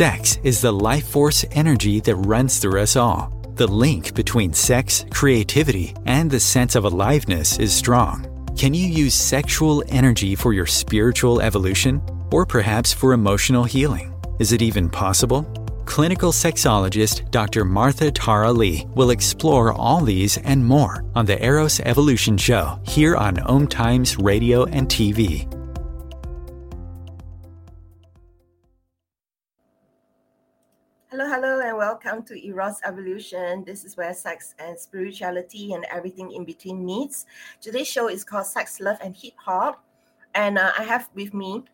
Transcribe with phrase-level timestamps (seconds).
[0.00, 3.28] Sex is the life force energy that runs through us all.
[3.56, 8.24] The link between sex, creativity, and the sense of aliveness is strong.
[8.56, 12.00] Can you use sexual energy for your spiritual evolution?
[12.32, 14.14] Or perhaps for emotional healing?
[14.38, 15.42] Is it even possible?
[15.84, 17.66] Clinical sexologist Dr.
[17.66, 23.16] Martha Tara Lee will explore all these and more on the Eros Evolution Show here
[23.16, 25.59] on Om Times Radio and TV.
[32.02, 33.62] Welcome to Eros Evolution.
[33.64, 37.26] This is where sex and spirituality and everything in between meets.
[37.60, 39.84] Today's show is called Sex, Love, and Hip Hop.
[40.34, 41.64] And uh, I have with me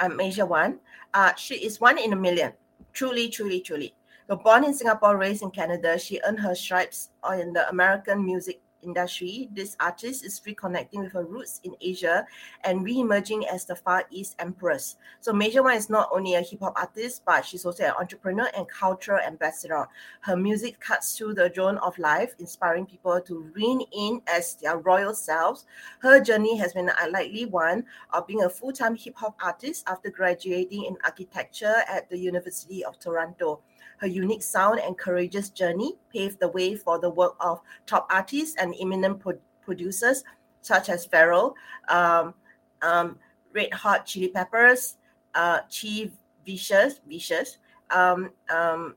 [0.00, 0.78] um, Asia One.
[1.14, 2.52] Uh, she is one in a million.
[2.94, 3.94] Truly, truly, truly.
[4.28, 9.48] Born in Singapore, raised in Canada, she earned her stripes in the American music industry,
[9.52, 12.26] this artist is reconnecting with her roots in Asia
[12.64, 14.96] and re-emerging as the Far East Empress.
[15.20, 18.48] So Masia One is not only a hip hop artist, but she's also an entrepreneur
[18.56, 19.86] and cultural ambassador.
[20.20, 24.78] Her music cuts through the drone of life, inspiring people to rein in as their
[24.78, 25.66] royal selves.
[26.00, 30.10] Her journey has been an unlikely one of being a full-time hip hop artist after
[30.10, 33.60] graduating in architecture at the University of Toronto.
[33.98, 38.56] Her unique sound and courageous journey paved the way for the work of top artists
[38.58, 40.22] and eminent pro- producers
[40.60, 41.54] such as Pharrell,
[41.88, 42.34] um,
[42.82, 43.18] um,
[43.52, 44.96] Red Hot Chili Peppers,
[45.34, 46.10] uh, Chief
[46.44, 47.58] Vicious, Vicious,
[47.90, 48.96] um, um,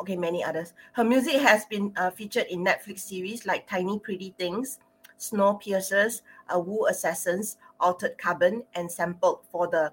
[0.00, 0.74] okay, many others.
[0.92, 4.78] Her music has been uh, featured in Netflix series like Tiny Pretty Things,
[5.18, 6.20] Snowpiercer,
[6.54, 9.92] uh, Wu Assassins, Altered Carbon, and sampled for the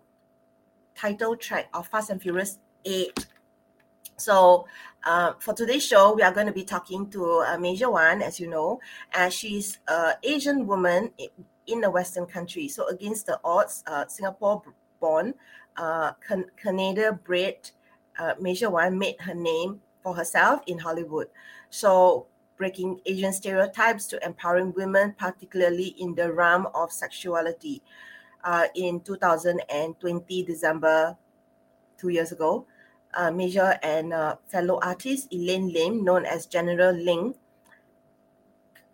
[0.95, 3.27] title track of Fast and Furious 8.
[4.17, 4.67] So
[5.03, 8.39] uh, for today's show, we are going to be talking to uh, Masia One, as
[8.39, 8.79] you know,
[9.13, 11.11] and she's an Asian woman
[11.67, 12.67] in a Western country.
[12.67, 15.33] So against the odds, uh, Singapore-born,
[15.77, 17.71] uh, Can- Canada-bred
[18.19, 21.27] uh, Masia One made her name for herself in Hollywood.
[21.69, 27.81] So breaking Asian stereotypes to empowering women, particularly in the realm of sexuality.
[28.43, 31.17] Uh, in 2020, December,
[31.97, 32.65] two years ago,
[33.15, 37.35] uh, Masia and uh, fellow artist Elaine Lim, known as General Ling,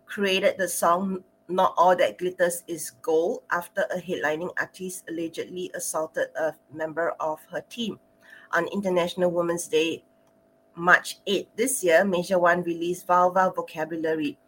[0.06, 6.28] created the song Not All That Glitters Is Gold after a headlining artist allegedly assaulted
[6.36, 7.98] a member of her team.
[8.52, 10.02] On International Women's Day,
[10.74, 14.38] March 8 this year, Masia One released Vulva Vocabulary,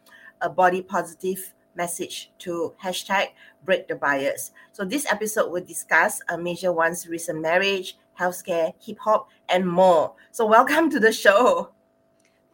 [0.40, 3.28] a body positive message to hashtag
[3.64, 4.50] break the bias.
[4.72, 10.14] So this episode will discuss a Masia One's recent marriage, healthcare, hip hop, and more.
[10.30, 11.70] So, welcome to the show.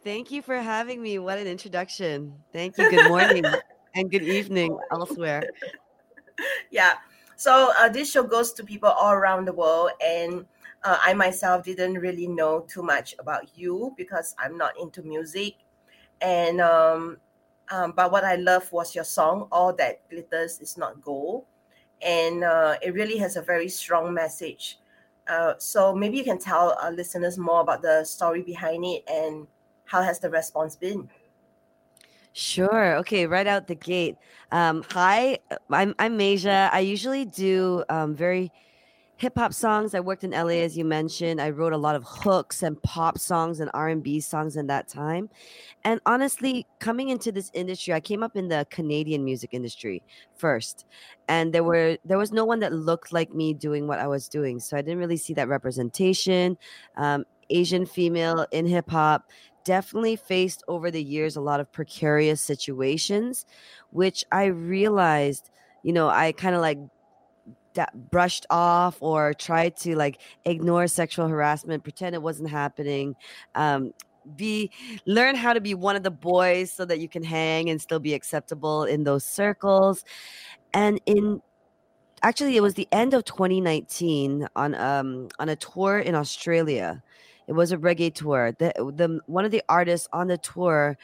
[0.03, 1.19] Thank you for having me.
[1.19, 2.33] What an introduction.
[2.53, 2.89] Thank you.
[2.89, 3.43] Good morning
[3.95, 5.43] and good evening elsewhere.
[6.71, 6.93] Yeah.
[7.35, 9.91] So, uh, this show goes to people all around the world.
[10.05, 10.45] And
[10.83, 15.55] uh, I myself didn't really know too much about you because I'm not into music.
[16.21, 17.17] And, um,
[17.71, 21.45] um, but what I love was your song, All That Glitters Is Not Gold.
[22.01, 24.78] And uh, it really has a very strong message
[25.29, 29.47] uh, so maybe you can tell our listeners more about the story behind it and
[29.85, 31.09] how has the response been?
[32.33, 32.95] Sure.
[32.97, 33.25] Okay.
[33.25, 34.15] Right out the gate.
[34.51, 36.69] Um, hi, I'm I'm Masia.
[36.71, 38.51] I usually do um, very
[39.19, 39.93] hip hop songs.
[39.93, 41.41] I worked in LA, as you mentioned.
[41.41, 44.67] I wrote a lot of hooks and pop songs and R and B songs in
[44.67, 45.29] that time.
[45.83, 50.01] And honestly, coming into this industry, I came up in the Canadian music industry
[50.37, 50.85] first,
[51.27, 54.29] and there were there was no one that looked like me doing what I was
[54.29, 54.57] doing.
[54.57, 56.57] So I didn't really see that representation.
[56.95, 59.29] Um, Asian female in hip hop
[59.65, 63.45] definitely faced over the years a lot of precarious situations,
[63.89, 65.49] which I realized,
[65.83, 66.77] you know, I kind of like
[68.11, 73.15] brushed off or tried to like ignore sexual harassment, pretend it wasn't happening.
[73.55, 73.93] Um,
[74.35, 74.71] be
[75.05, 77.99] learn how to be one of the boys so that you can hang and still
[77.99, 80.03] be acceptable in those circles.
[80.73, 81.41] And in
[82.23, 87.01] actually it was the end of 2019 on um on a tour in Australia.
[87.47, 88.53] It was a reggae tour.
[88.59, 90.97] The the one of the artists on the tour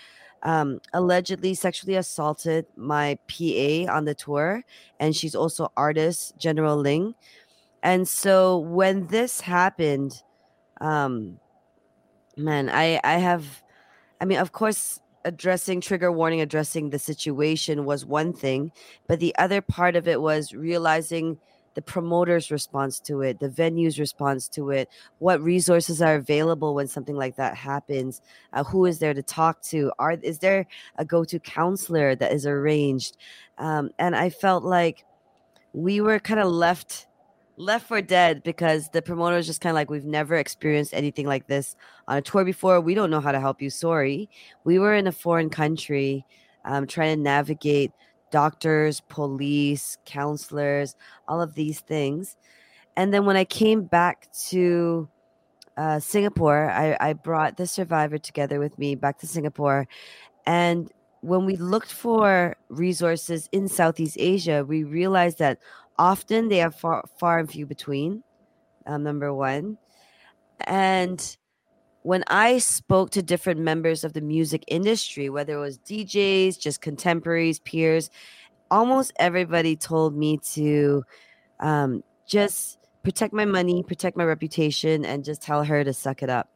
[0.46, 4.64] um, allegedly sexually assaulted my PA on the tour,
[5.00, 7.16] and she's also artist General Ling.
[7.82, 10.22] And so when this happened,
[10.80, 11.40] um,
[12.38, 13.64] man, I I have,
[14.22, 18.72] I mean, of course, addressing trigger warning, addressing the situation was one thing,
[19.08, 21.40] but the other part of it was realizing
[21.76, 24.90] the promoter's response to it, the venue's response to it,
[25.20, 28.22] what resources are available when something like that happens,
[28.54, 30.66] uh, who is there to talk to, are is there
[30.98, 33.18] a go-to counselor that is arranged,
[33.58, 35.06] um, and I felt like
[35.74, 37.08] we were kind of left
[37.58, 41.26] left for dead because the promoter was just kind of like, we've never experienced anything
[41.26, 41.76] like this
[42.08, 42.82] on a tour before.
[42.82, 43.70] We don't know how to help you.
[43.70, 44.30] Sorry.
[44.64, 46.26] We were in a foreign country
[46.66, 47.92] um, trying to navigate
[48.32, 50.96] doctors, police, counselors,
[51.28, 52.38] all of these things.
[52.98, 55.10] And then when I came back to
[55.78, 59.88] uh, Singapore, I, I brought the survivor together with me back to Singapore.
[60.46, 60.92] And
[61.22, 65.60] when we looked for resources in Southeast Asia, we realized that
[65.98, 68.24] often they are far, far and few between.
[68.86, 69.78] Um, number one.
[70.62, 71.38] And
[72.06, 76.80] when I spoke to different members of the music industry, whether it was DJs, just
[76.80, 78.12] contemporaries, peers,
[78.70, 81.04] almost everybody told me to
[81.62, 86.30] um, just protect my money, protect my reputation, and just tell her to suck it
[86.30, 86.48] up.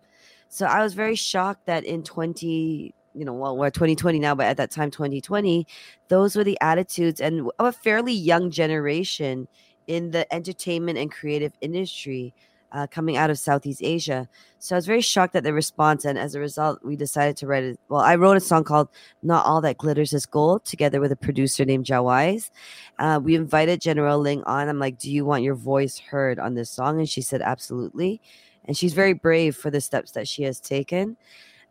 [0.49, 4.45] So I was very shocked that in 20, you know, well, we're 2020 now, but
[4.45, 5.65] at that time, 2020,
[6.09, 9.47] those were the attitudes and of a fairly young generation
[9.87, 12.35] in the entertainment and creative industry
[12.71, 14.27] uh, coming out of Southeast Asia.
[14.59, 17.47] So I was very shocked at the response, and as a result, we decided to
[17.47, 17.79] write it.
[17.89, 18.89] Well, I wrote a song called
[19.23, 22.51] "Not All That Glitters Is Gold" together with a producer named Jawais.
[22.97, 24.69] Uh, we invited General Ling on.
[24.69, 28.21] I'm like, "Do you want your voice heard on this song?" And she said, "Absolutely."
[28.65, 31.17] And she's very brave for the steps that she has taken.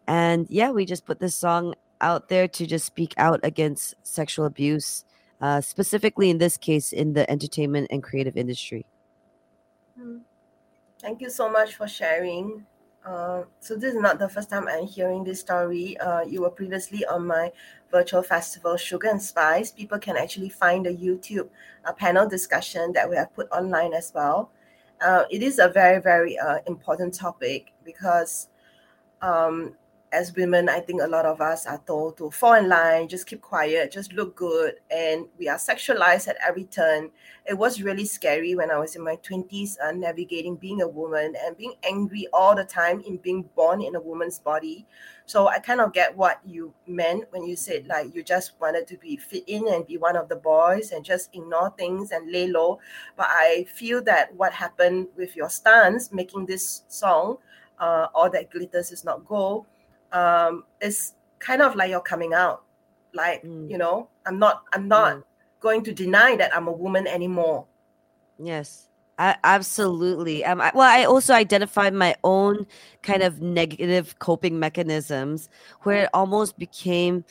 [0.08, 4.46] And yeah, we just put this song out there to just speak out against sexual
[4.46, 5.04] abuse,
[5.40, 8.86] uh, specifically in this case in the entertainment and creative industry.
[10.00, 10.20] Mm.
[11.00, 12.66] Thank you so much for sharing.
[13.04, 15.96] Uh, so this is not the first time I'm hearing this story.
[15.98, 17.52] Uh, you were previously on my
[17.90, 19.70] virtual festival, Sugar and Spice.
[19.70, 21.48] People can actually find the YouTube
[21.84, 24.50] uh, panel discussion that we have put online as well.
[25.00, 28.48] Uh, it is a very, very uh, important topic because
[29.22, 29.74] um,
[30.12, 33.26] as women, I think a lot of us are told to fall in line, just
[33.26, 34.74] keep quiet, just look good.
[34.90, 37.10] And we are sexualized at every turn.
[37.46, 41.34] It was really scary when I was in my 20s, uh, navigating being a woman
[41.44, 44.86] and being angry all the time in being born in a woman's body.
[45.26, 48.86] So I kind of get what you meant when you said, like, you just wanted
[48.86, 52.32] to be fit in and be one of the boys and just ignore things and
[52.32, 52.78] lay low.
[53.14, 57.38] But I feel that what happened with your stance, making this song,
[57.78, 59.66] uh, All That Glitters Is Not Gold,
[60.12, 62.64] um, it's kind of like you're coming out.
[63.14, 63.70] Like, mm.
[63.70, 65.22] you know, I'm not I'm not mm.
[65.60, 67.66] going to deny that I'm a woman anymore.
[68.38, 68.88] Yes.
[69.20, 70.44] I, absolutely.
[70.44, 72.66] Um, I, well, I also identified my own
[73.02, 75.48] kind of negative coping mechanisms
[75.82, 77.24] where it almost became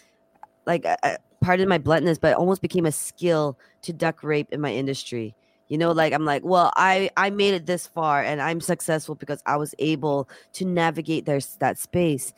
[0.65, 4.49] like, uh, uh pardon my bluntness, but it almost became a skill to duck rape
[4.51, 5.33] in my industry
[5.67, 9.15] you know like i'm like well i i made it this far and i'm successful
[9.15, 12.33] because i was able to navigate their that space.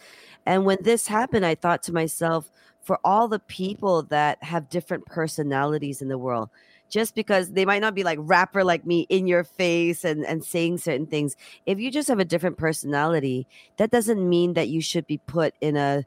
[0.45, 5.05] And when this happened i thought to myself for all the people that have different
[5.05, 6.49] personalities in the world
[6.89, 10.43] just because they might not be like rapper like me in your face and and
[10.43, 11.35] saying certain things
[11.65, 13.47] if you just have a different personality
[13.77, 16.03] that doesn't mean that you should be put in a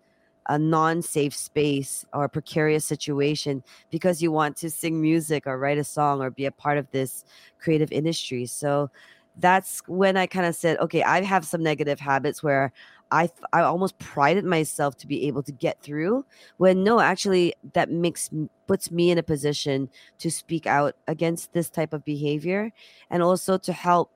[0.48, 5.84] a non-safe space or precarious situation because you want to sing music or write a
[5.84, 7.24] song or be a part of this
[7.58, 8.46] creative industry.
[8.46, 8.90] So
[9.36, 12.72] that's when i kind of said okay i have some negative habits where
[13.10, 16.24] i i almost prided myself to be able to get through
[16.58, 18.30] when no actually that makes
[18.66, 19.88] puts me in a position
[20.18, 22.70] to speak out against this type of behavior
[23.10, 24.10] and also to help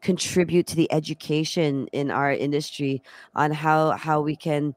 [0.00, 3.02] contribute to the education in our industry
[3.34, 4.74] on how how we can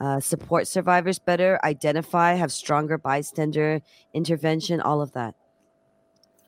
[0.00, 3.80] uh, support survivors better, identify, have stronger bystander
[4.14, 5.34] intervention, all of that.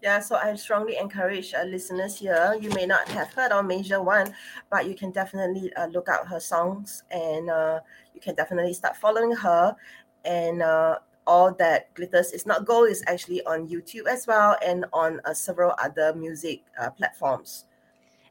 [0.02, 2.57] Yeah, so I strongly encourage uh, listeners here.
[2.59, 4.35] You may not have heard of Masia One,
[4.71, 7.80] but you can definitely uh, look out her songs and uh,
[8.14, 9.76] you can definitely start following her.
[10.25, 14.87] And uh, all that glitters is not gold is actually on YouTube as well and
[14.95, 17.66] on uh, several other music uh, platforms.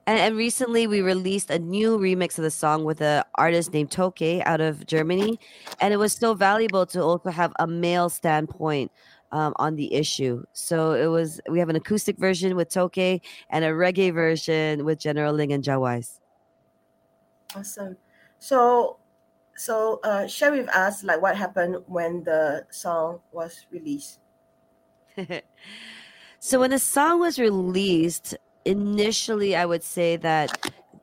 [0.09, 3.91] And, and recently we released a new remix of the song with an artist named
[3.91, 5.39] Toke out of Germany.
[5.79, 8.91] And it was so valuable to also have a male standpoint
[9.31, 10.45] um, on the issue.
[10.51, 14.97] So it was we have an acoustic version with Toke and a reggae version with
[14.97, 16.19] General Ling and Jawais.
[17.55, 17.95] Awesome.
[18.39, 18.97] So
[19.57, 24.17] so uh, share with us like what happened when the song was released.
[26.39, 28.35] so when the song was released,
[28.65, 30.53] initially I would say that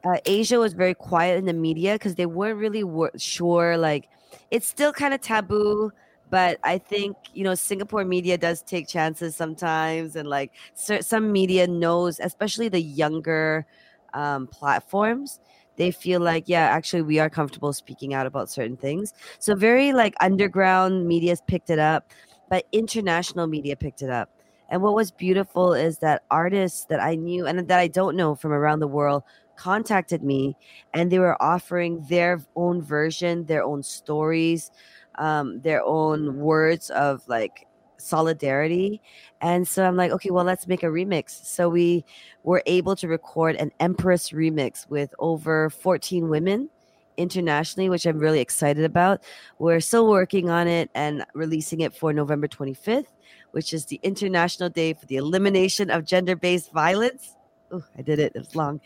[0.05, 3.77] uh, Asia was very quiet in the media because they weren't really wor- sure.
[3.77, 4.09] Like,
[4.51, 5.91] it's still kind of taboo,
[6.31, 11.67] but I think you know Singapore media does take chances sometimes, and like some media
[11.67, 13.67] knows, especially the younger
[14.15, 15.41] um, platforms.
[15.77, 19.13] They feel like, yeah, actually, we are comfortable speaking out about certain things.
[19.39, 22.13] So, very like underground media's picked it up,
[22.49, 24.31] but international media picked it up
[24.69, 28.35] And what was beautiful is that artists that I knew and that I don't know
[28.35, 29.23] from around the world
[29.57, 30.57] contacted me
[30.93, 34.71] and they were offering their own version, their own stories,
[35.17, 39.01] um, their own words of like solidarity.
[39.41, 41.45] And so I'm like, okay, well, let's make a remix.
[41.45, 42.05] So we
[42.43, 46.69] were able to record an Empress remix with over 14 women
[47.17, 49.23] internationally, which I'm really excited about.
[49.59, 53.07] We're still working on it and releasing it for November 25th,
[53.53, 57.37] which is the International Day for the Elimination of Gender Based Violence.
[57.71, 58.33] Oh, I did it.
[58.35, 58.81] It was long.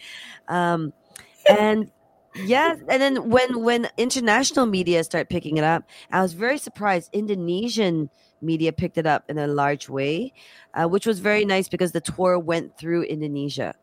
[0.48, 0.92] Um,
[1.48, 1.90] and
[2.44, 7.10] yes, and then when when international media start picking it up, I was very surprised.
[7.12, 8.10] Indonesian
[8.42, 10.32] media picked it up in a large way,
[10.74, 13.74] uh, which was very nice because the tour went through Indonesia.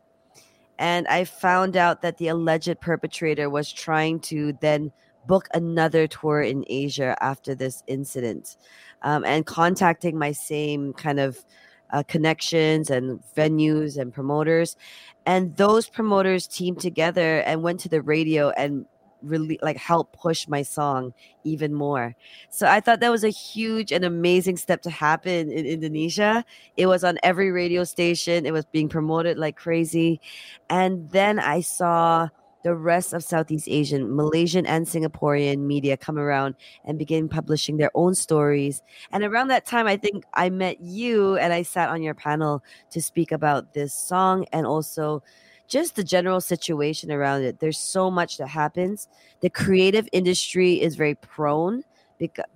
[0.78, 4.92] And I found out that the alleged perpetrator was trying to then
[5.26, 8.56] book another tour in Asia after this incident
[9.02, 11.44] um, and contacting my same kind of
[11.92, 14.76] uh, connections and venues and promoters.
[15.26, 18.86] And those promoters teamed together and went to the radio and
[19.22, 21.12] really like help push my song
[21.44, 22.14] even more.
[22.50, 26.44] So I thought that was a huge and amazing step to happen in Indonesia.
[26.76, 30.20] It was on every radio station, it was being promoted like crazy.
[30.70, 32.28] And then I saw
[32.64, 37.90] the rest of Southeast Asian, Malaysian, and Singaporean media come around and begin publishing their
[37.94, 38.82] own stories.
[39.12, 42.62] And around that time, I think I met you and I sat on your panel
[42.90, 45.22] to speak about this song and also
[45.68, 47.60] just the general situation around it.
[47.60, 49.06] There's so much that happens.
[49.40, 51.84] The creative industry is very prone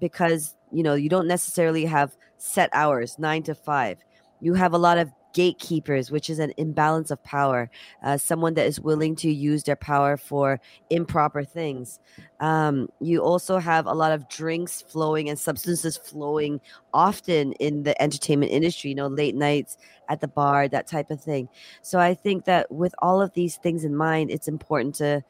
[0.01, 3.99] because, you know, you don't necessarily have set hours, nine to five.
[4.41, 7.71] You have a lot of gatekeepers, which is an imbalance of power,
[8.03, 10.61] uh, someone that is willing to use their power for
[10.91, 12.01] improper things.
[12.41, 16.61] Um, you also have a lot of drinks flowing and substances flowing
[16.93, 21.21] often in the entertainment industry, you know, late nights at the bar, that type of
[21.21, 21.49] thing.
[21.83, 25.23] So I think that with all of these things in mind, it's important to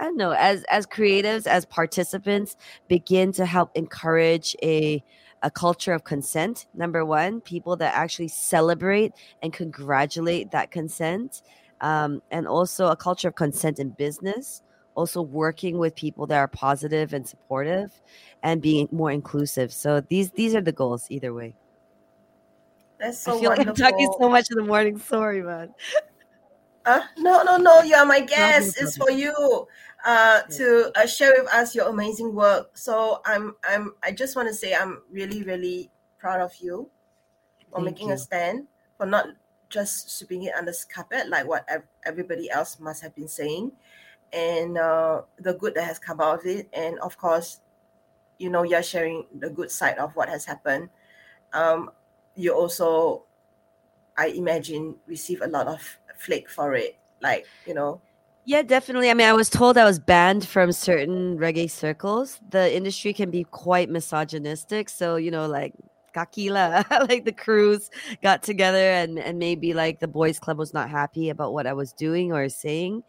[0.00, 5.02] I don't know, as as creatives, as participants, begin to help encourage a
[5.42, 6.66] a culture of consent.
[6.74, 11.42] Number one, people that actually celebrate and congratulate that consent,
[11.80, 14.62] um, and also a culture of consent in business.
[14.94, 17.92] Also, working with people that are positive and supportive,
[18.42, 19.72] and being more inclusive.
[19.72, 21.54] So these these are the goals either way.
[22.98, 23.74] That's so I feel wonderful.
[23.74, 24.98] like I'm talking so much in the morning.
[24.98, 25.72] Sorry, man.
[26.84, 27.82] Uh, no, no, no.
[27.82, 28.76] You are my guest.
[28.80, 29.66] It's for you
[30.04, 32.76] uh, to uh, share with us your amazing work.
[32.76, 36.88] So I'm, I'm, I just want to say I'm really, really proud of you
[37.70, 38.14] for Thank making you.
[38.14, 39.26] a stand, for not
[39.68, 43.72] just sweeping it under the carpet like what ev- everybody else must have been saying,
[44.32, 46.68] and uh, the good that has come out of it.
[46.72, 47.60] And of course,
[48.38, 50.88] you know, you're sharing the good side of what has happened.
[51.52, 51.90] Um,
[52.34, 53.24] you also,
[54.16, 56.96] I imagine, receive a lot of flake for it.
[57.20, 58.00] Like, you know,
[58.48, 59.10] Yeah, definitely.
[59.10, 62.40] I mean, I was told I was banned from certain reggae circles.
[62.48, 64.88] The industry can be quite misogynistic.
[64.88, 65.74] So, you know, like
[66.16, 67.90] Kakila, like the crews
[68.22, 71.74] got together and, and maybe like the boys club was not happy about what I
[71.74, 73.02] was doing or saying.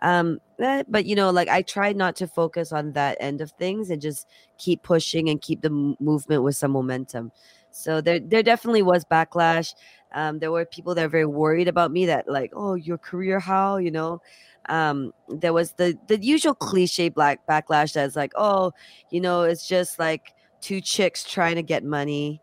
[0.00, 3.50] Um, eh, but you know, like I tried not to focus on that end of
[3.52, 4.26] things and just
[4.56, 7.32] keep pushing and keep the movement with some momentum.
[7.70, 9.74] So there, there definitely was backlash.
[10.12, 13.38] Um, there were people that were very worried about me that like, oh, your career,
[13.40, 14.20] how, you know,
[14.68, 18.72] um there was the the usual cliche black backlash that's like oh
[19.10, 22.40] you know it's just like two chicks trying to get money.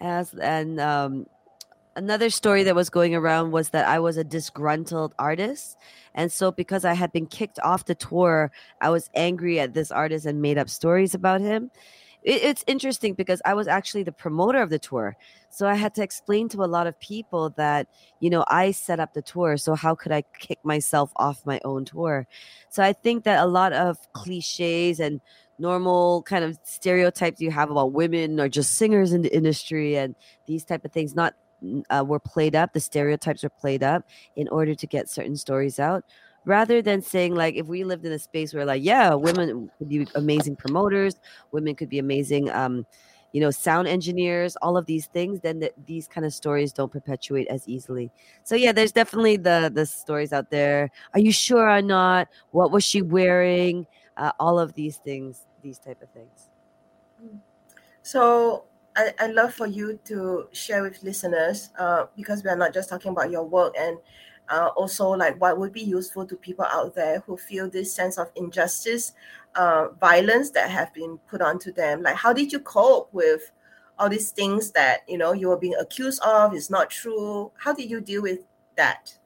[0.00, 1.26] As and um
[1.96, 5.76] another story that was going around was that I was a disgruntled artist
[6.14, 8.50] and so because I had been kicked off the tour
[8.80, 11.70] I was angry at this artist and made up stories about him
[12.22, 15.16] it, it's interesting because I was actually the promoter of the tour
[15.52, 17.88] so I had to explain to a lot of people that
[18.20, 21.60] you know i set up the tour so how could i kick myself off my
[21.64, 22.26] own tour?
[22.70, 25.20] So i think that a lot of cliches and
[25.58, 30.14] normal kind of stereotypes you have about women or just singers in the industry and
[30.46, 31.34] these type of things not
[31.90, 34.04] uh, were played up the stereotypes were played up
[34.36, 36.04] in order to get certain stories out
[36.44, 39.88] rather than saying like if we lived in a space where like yeah women could
[39.88, 41.16] be amazing promoters
[41.52, 42.86] women could be amazing um
[43.32, 46.92] you know sound engineers all of these things then th- these kind of stories don't
[46.92, 48.10] perpetuate as easily.
[48.44, 50.90] So yeah there's definitely the the stories out there.
[51.14, 52.28] Are you sure or not?
[52.50, 53.86] What was she wearing?
[54.16, 56.50] Uh, all of these things these type of things.
[58.02, 58.64] So
[58.96, 62.88] I, I love for you to share with listeners uh, because we are not just
[62.88, 63.98] talking about your work and
[64.50, 68.18] uh, also like what would be useful to people out there who feel this sense
[68.18, 69.12] of injustice,
[69.54, 72.02] uh, violence that have been put onto them.
[72.02, 73.50] Like how did you cope with
[74.00, 77.52] all these things that you know you were being accused of is not true.
[77.56, 78.40] How did you deal with
[78.76, 79.16] that?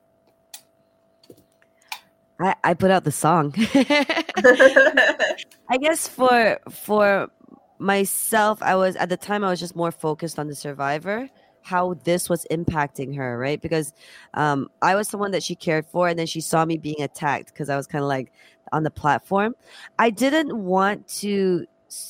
[2.40, 3.54] I, I put out the song.
[5.68, 7.30] I guess for for
[7.78, 11.30] myself, I was at the time I was just more focused on the survivor,
[11.64, 13.60] how this was impacting her, right?
[13.60, 13.94] Because
[14.34, 17.46] um, I was someone that she cared for, and then she saw me being attacked
[17.46, 18.30] because I was kind of like
[18.70, 19.54] on the platform.
[19.98, 21.66] I didn't want to.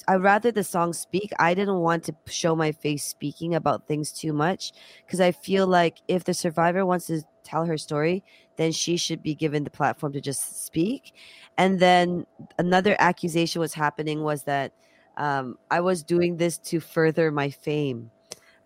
[0.09, 1.31] I rather the song speak.
[1.39, 4.73] I didn't want to show my face speaking about things too much
[5.07, 8.25] because I feel like if the survivor wants to tell her story,
[8.57, 11.13] then she should be given the platform to just speak.
[11.59, 12.27] And then
[12.59, 14.73] another accusation was happening was that
[15.17, 18.11] um, I was doing this to further my fame.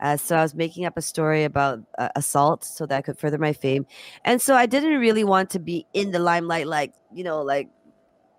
[0.01, 3.19] Uh, so I was making up a story about uh, assault so that I could
[3.19, 3.87] further my fame.
[4.25, 7.69] And so I didn't really want to be in the limelight, like, you know, like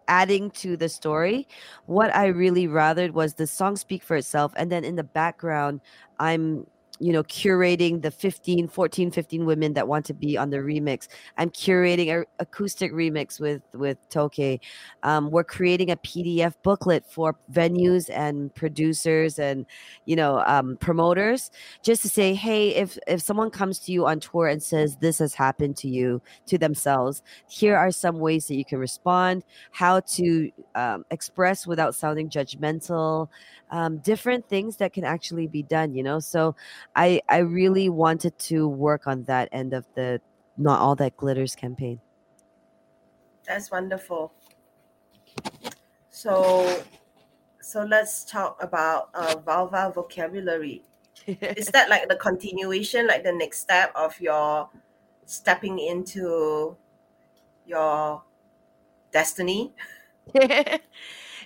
[0.07, 1.47] adding to the story.
[1.85, 4.53] What I really rathered was the song speak for itself.
[4.55, 5.81] And then in the background,
[6.19, 6.65] I'm
[6.99, 11.07] you know curating the 15 14 15 women that want to be on the remix.
[11.37, 14.59] I'm curating a acoustic remix with with toke.
[15.03, 19.65] Um, we're creating a pdf booklet for venues and producers and
[20.05, 21.51] you know um, promoters
[21.83, 25.19] just to say hey if if someone comes to you on tour and says this
[25.19, 29.99] has happened to you to themselves here are some ways that you can respond how
[30.01, 33.29] to um, express without sounding judgmental
[33.71, 36.19] um, different things that can actually be done you know?
[36.19, 36.55] So
[36.99, 40.19] i i really wanted to work on that end of the
[40.57, 41.99] not all that glitters campaign.
[43.47, 44.33] That's wonderful.
[46.09, 46.83] So
[47.61, 50.83] so let's talk about uh, vulva vocabulary.
[51.27, 54.69] Is that like the continuation like the next step of your
[55.25, 56.75] stepping into
[57.65, 58.23] your
[59.11, 59.73] destiny?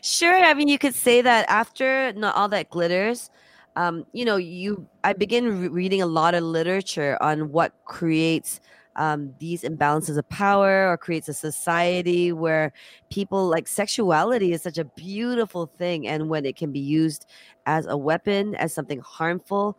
[0.04, 0.36] Sure.
[0.36, 3.30] I mean, you could say that after not all that glitters,
[3.76, 8.60] um, you know, you I begin re- reading a lot of literature on what creates
[8.96, 12.72] um, these imbalances of power or creates a society where
[13.10, 17.26] people like sexuality is such a beautiful thing, and when it can be used
[17.66, 19.78] as a weapon, as something harmful,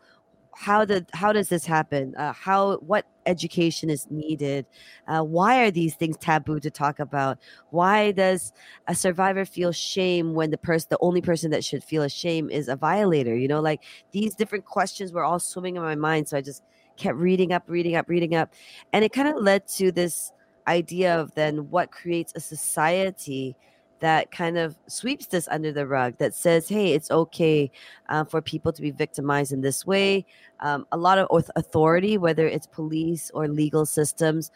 [0.57, 2.15] how did how does this happen?
[2.17, 4.67] Uh, how what education is needed?
[5.09, 7.39] Uh, why are these things taboo to talk about?
[7.71, 8.53] Why does
[8.87, 12.69] a survivor feel shame when the person the only person that should feel shame is
[12.69, 13.61] a violator you know?
[13.61, 16.63] Like these different questions were all swimming in my mind so i just
[16.97, 18.53] kept reading up reading up reading up.
[18.93, 20.33] And it kind of led to this
[20.67, 23.57] idea of then what creates a society
[24.05, 27.71] that kind of sweeps this under the rug that says, hey, it's okay
[28.11, 30.27] uh, for people to be victimized in this way.
[30.61, 34.51] Um, a lot of authority, whether it's police or legal systems,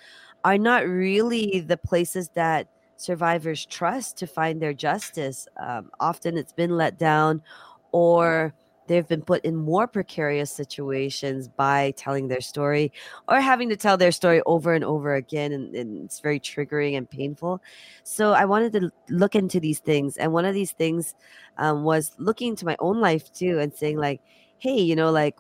[0.45, 5.49] are not really the places that survivors trust to find their justice.
[5.57, 7.43] Um, often it's been let down
[7.93, 8.53] or
[8.88, 12.92] they've been put in more precarious situations by telling their story
[13.29, 16.96] or having to tell their story over and over again and, and, it's very triggering
[16.96, 17.61] and painful.
[18.03, 21.14] So i wanted to look into these things and one of these things
[21.59, 24.20] um, was looking into my own life too and saying like
[24.59, 25.37] hey you know like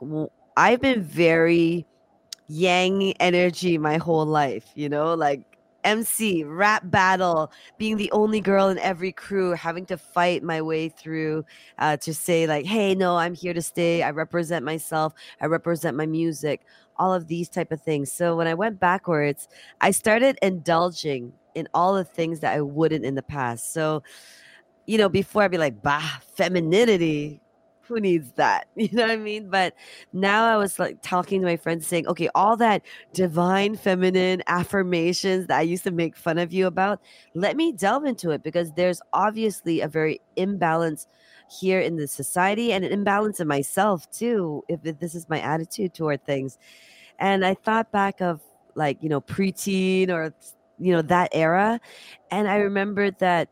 [0.56, 1.86] I've been very
[2.48, 5.47] yang energy my whole life you know like
[5.88, 10.90] MC, rap battle, being the only girl in every crew, having to fight my way
[10.90, 11.46] through
[11.78, 14.02] uh, to say, like, hey, no, I'm here to stay.
[14.02, 15.14] I represent myself.
[15.40, 16.66] I represent my music,
[16.98, 18.12] all of these type of things.
[18.12, 19.48] So when I went backwards,
[19.80, 23.72] I started indulging in all the things that I wouldn't in the past.
[23.72, 24.02] So,
[24.86, 27.40] you know, before I'd be like, bah, femininity,
[27.88, 28.68] who needs that?
[28.76, 29.50] You know what I mean?
[29.50, 29.74] But
[30.12, 35.46] now I was like talking to my friends saying, okay, all that divine feminine affirmations
[35.48, 37.00] that I used to make fun of you about,
[37.34, 41.06] let me delve into it because there's obviously a very imbalance
[41.50, 45.94] here in the society and an imbalance in myself too, if this is my attitude
[45.94, 46.58] toward things.
[47.18, 48.40] And I thought back of
[48.74, 50.32] like, you know, preteen or,
[50.78, 51.80] you know, that era.
[52.30, 53.48] And I remembered that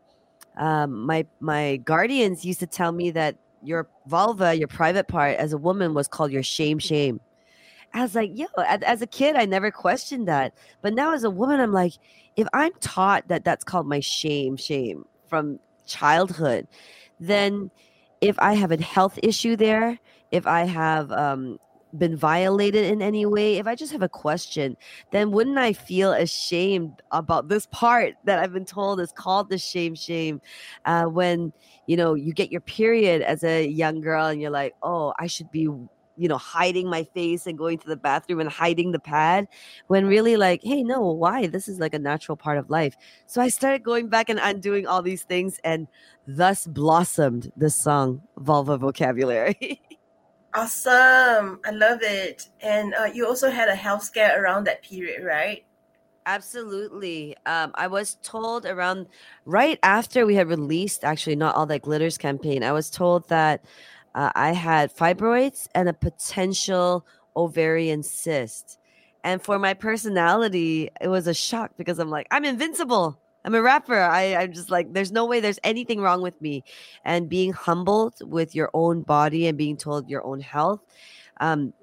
[0.57, 3.35] um, my my guardians used to tell me that
[3.67, 7.19] your vulva, your private part as a woman was called your shame shame.
[7.93, 10.53] I was like, yo, as a kid, I never questioned that.
[10.81, 11.93] But now as a woman, I'm like,
[12.35, 16.67] if I'm taught that that's called my shame shame from childhood,
[17.19, 17.71] then
[18.21, 19.99] if I have a health issue there,
[20.31, 21.59] if I have um,
[21.97, 24.77] been violated in any way, if I just have a question,
[25.11, 29.57] then wouldn't I feel ashamed about this part that I've been told is called the
[29.57, 30.41] shame shame?
[30.85, 31.53] Uh, when
[31.85, 35.27] you know you get your period as a young girl and you're like, oh, I
[35.27, 35.67] should be
[36.17, 39.47] you know hiding my face and going to the bathroom and hiding the pad
[39.87, 43.41] when really like hey no why this is like a natural part of life so
[43.41, 45.87] i started going back and undoing all these things and
[46.27, 49.79] thus blossomed the song vulva vocabulary
[50.53, 51.59] Awesome.
[51.65, 52.49] I love it.
[52.61, 55.63] And uh, you also had a health scare around that period, right?
[56.25, 57.37] Absolutely.
[57.45, 59.07] Um, I was told around
[59.45, 62.63] right after we had released, actually, not all that glitters campaign.
[62.63, 63.63] I was told that
[64.13, 67.05] uh, I had fibroids and a potential
[67.35, 68.77] ovarian cyst.
[69.23, 73.19] And for my personality, it was a shock because I'm like, I'm invincible.
[73.45, 73.99] I'm a rapper.
[73.99, 76.63] I, I'm just like, there's no way there's anything wrong with me.
[77.05, 80.81] And being humbled with your own body and being told your own health,
[81.39, 81.73] um,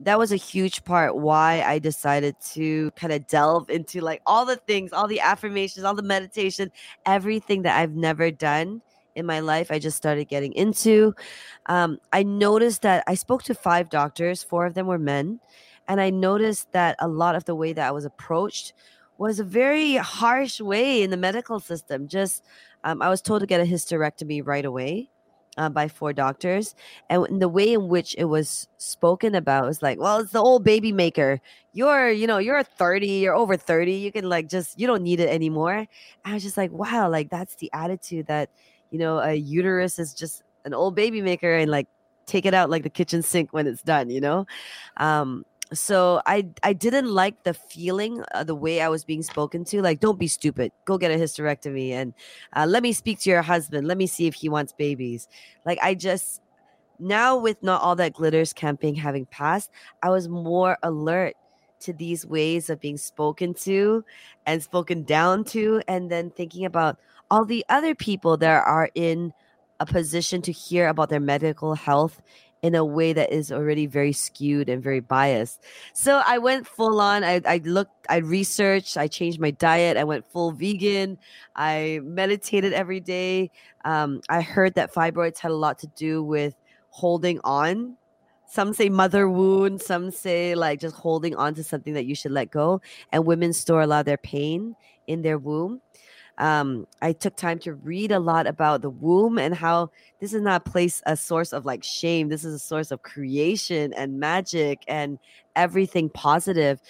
[0.00, 4.44] that was a huge part why I decided to kind of delve into like all
[4.44, 6.72] the things, all the affirmations, all the meditation,
[7.06, 8.82] everything that I've never done
[9.14, 9.70] in my life.
[9.70, 11.14] I just started getting into.
[11.66, 15.38] Um, I noticed that I spoke to five doctors, four of them were men.
[15.88, 18.72] And I noticed that a lot of the way that I was approached
[19.18, 22.08] was a very harsh way in the medical system.
[22.08, 22.44] Just,
[22.84, 25.08] um, I was told to get a hysterectomy right away
[25.58, 26.74] uh, by four doctors,
[27.10, 30.64] and the way in which it was spoken about was like, well, it's the old
[30.64, 31.40] baby maker.
[31.72, 33.92] You're, you know, you're 30, you're over 30.
[33.92, 35.86] You can like just, you don't need it anymore.
[36.24, 38.50] I was just like, wow, like that's the attitude that,
[38.90, 41.88] you know, a uterus is just an old baby maker and like
[42.26, 44.46] take it out like the kitchen sink when it's done, you know?
[44.96, 49.64] Um, so i i didn't like the feeling uh, the way i was being spoken
[49.64, 50.72] to like don't be stupid.
[50.84, 52.14] Go get a hysterectomy and
[52.54, 53.86] uh, let me speak to your husband.
[53.86, 55.28] Let me see if he wants babies.
[55.64, 56.40] Like i just
[56.98, 59.70] now with not all that glitters camping having passed
[60.02, 61.34] i was more alert
[61.80, 64.04] to these ways of being spoken to
[64.46, 66.96] and spoken down to and then thinking about
[67.30, 69.32] all the other people that are in
[69.80, 72.22] a position to hear about their medical health
[72.62, 75.64] in a way that is already very skewed and very biased.
[75.92, 77.24] So I went full on.
[77.24, 79.96] I, I looked, I researched, I changed my diet.
[79.96, 81.18] I went full vegan.
[81.56, 83.50] I meditated every day.
[83.84, 86.54] Um, I heard that fibroids had a lot to do with
[86.90, 87.96] holding on.
[88.48, 92.32] Some say mother wound, some say like just holding on to something that you should
[92.32, 92.80] let go.
[93.10, 94.76] And women store a lot of their pain
[95.08, 95.80] in their womb
[96.38, 99.90] um, I took time to read a lot about the womb and how
[100.20, 102.28] this is not a place, a source of like shame.
[102.28, 105.18] This is a source of creation and magic and
[105.56, 106.80] everything positive.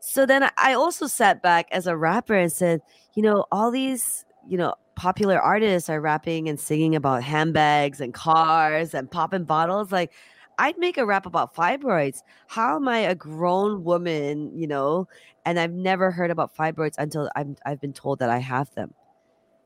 [0.00, 2.80] So then I also sat back as a rapper and said,
[3.14, 8.12] you know, all these, you know, popular artists are rapping and singing about handbags and
[8.12, 9.92] cars and popping bottles.
[9.92, 10.12] Like,
[10.60, 12.22] I'd make a rap about fibroids.
[12.46, 15.08] How am I a grown woman, you know,
[15.46, 18.92] and I've never heard about fibroids until I'm, I've been told that I have them?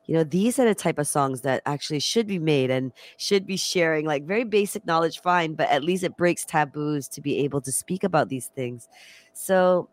[0.07, 3.45] You know, these are the type of songs that actually should be made and should
[3.45, 7.39] be sharing like very basic knowledge, fine, but at least it breaks taboos to be
[7.39, 8.89] able to speak about these things.
[9.33, 9.89] So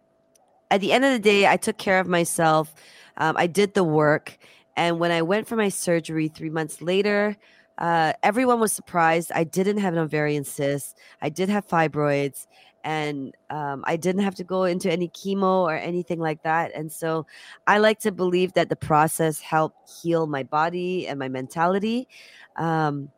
[0.69, 2.75] at the end of the day, I took care of myself.
[3.17, 4.37] Um, I did the work.
[4.77, 7.37] And when I went for my surgery three months later,
[7.81, 9.31] uh, everyone was surprised.
[9.33, 10.99] I didn't have an ovarian cyst.
[11.19, 12.45] I did have fibroids,
[12.83, 16.71] and um, I didn't have to go into any chemo or anything like that.
[16.75, 17.25] And so,
[17.65, 22.07] I like to believe that the process helped heal my body and my mentality.
[22.55, 23.09] Um,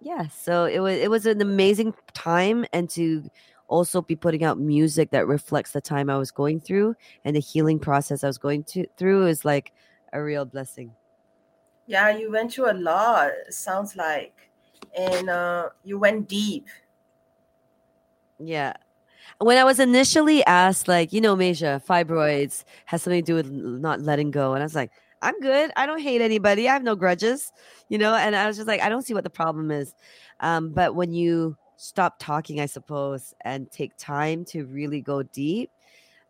[0.00, 3.28] yeah, so it was it was an amazing time, and to
[3.66, 7.40] also be putting out music that reflects the time I was going through and the
[7.40, 9.72] healing process I was going to through is like
[10.12, 10.92] a real blessing.
[11.86, 14.50] Yeah, you went through a lot, sounds like.
[14.96, 16.68] And uh, you went deep.
[18.38, 18.74] Yeah.
[19.38, 23.50] When I was initially asked, like, you know, Masia, fibroids has something to do with
[23.50, 24.54] not letting go.
[24.54, 24.92] And I was like,
[25.22, 25.72] I'm good.
[25.76, 26.68] I don't hate anybody.
[26.68, 27.52] I have no grudges,
[27.88, 28.14] you know?
[28.14, 29.94] And I was just like, I don't see what the problem is.
[30.40, 35.70] Um, but when you stop talking, I suppose, and take time to really go deep,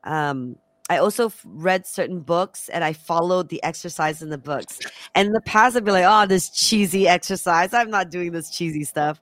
[0.04, 0.56] um,
[0.90, 4.78] I also read certain books and I followed the exercise in the books.
[5.14, 7.72] And in the past, I'd be like, oh, this cheesy exercise.
[7.72, 9.20] I'm not doing this cheesy stuff.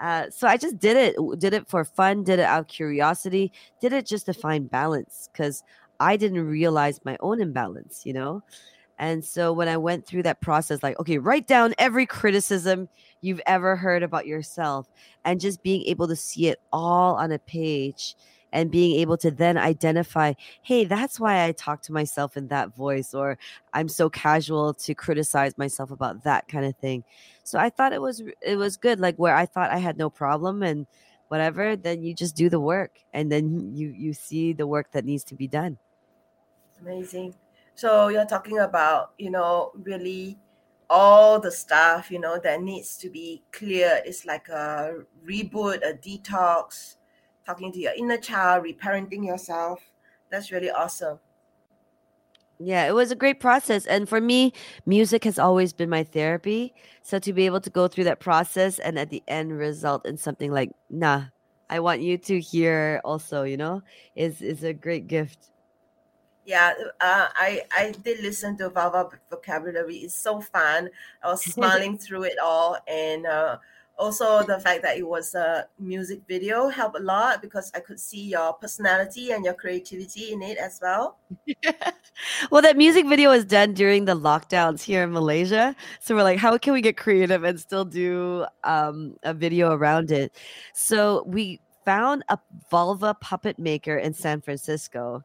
[0.00, 3.52] Uh, so I just did it, did it for fun, did it out of curiosity,
[3.80, 5.62] did it just to find balance because
[6.00, 8.42] I didn't realize my own imbalance, you know?
[8.98, 12.88] And so when I went through that process, like, okay, write down every criticism
[13.20, 14.88] you've ever heard about yourself
[15.24, 18.16] and just being able to see it all on a page
[18.52, 22.74] and being able to then identify, hey, that's why I talk to myself in that
[22.74, 23.38] voice, or
[23.72, 27.04] I'm so casual to criticize myself about that kind of thing.
[27.44, 30.10] So I thought it was it was good, like where I thought I had no
[30.10, 30.86] problem and
[31.28, 35.04] whatever, then you just do the work and then you you see the work that
[35.04, 35.78] needs to be done.
[36.80, 37.34] Amazing.
[37.74, 40.38] So you're talking about, you know, really
[40.90, 44.02] all the stuff, you know, that needs to be clear.
[44.04, 46.96] It's like a reboot, a detox,
[47.46, 49.80] talking to your inner child, reparenting yourself.
[50.30, 51.18] That's really awesome.
[52.58, 53.86] Yeah, it was a great process.
[53.86, 54.52] And for me,
[54.86, 56.74] music has always been my therapy.
[57.02, 60.16] So to be able to go through that process and at the end result in
[60.16, 61.24] something like, nah,
[61.68, 63.82] I want you to hear also, you know,
[64.14, 65.50] is is a great gift.
[66.44, 69.96] Yeah, uh, I I did listen to Vulva vocabulary.
[69.96, 70.90] It's so fun.
[71.22, 73.56] I was smiling through it all, and uh,
[74.02, 78.00] also the fact that it was a music video helped a lot because I could
[78.00, 81.18] see your personality and your creativity in it as well.
[82.50, 86.38] well, that music video was done during the lockdowns here in Malaysia, so we're like,
[86.38, 90.34] how can we get creative and still do um, a video around it?
[90.74, 92.38] So we found a
[92.70, 95.22] vulva puppet maker in San Francisco.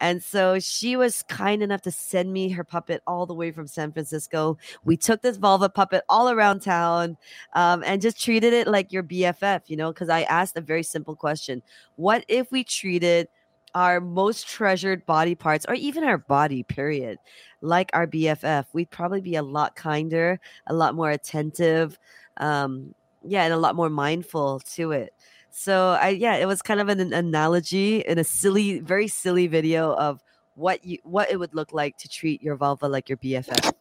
[0.00, 3.66] And so she was kind enough to send me her puppet all the way from
[3.66, 4.56] San Francisco.
[4.84, 7.16] We took this vulva puppet all around town
[7.54, 10.82] um, and just treated it like your BFF, you know, because I asked a very
[10.82, 11.62] simple question
[11.96, 13.28] What if we treated
[13.74, 17.18] our most treasured body parts or even our body, period,
[17.60, 18.66] like our BFF?
[18.72, 21.98] We'd probably be a lot kinder, a lot more attentive.
[22.36, 25.12] Um, yeah, and a lot more mindful to it.
[25.50, 29.94] So I yeah, it was kind of an, analogy in a silly, very silly video
[29.94, 30.22] of
[30.54, 33.72] what you what it would look like to treat your vulva like your BFF.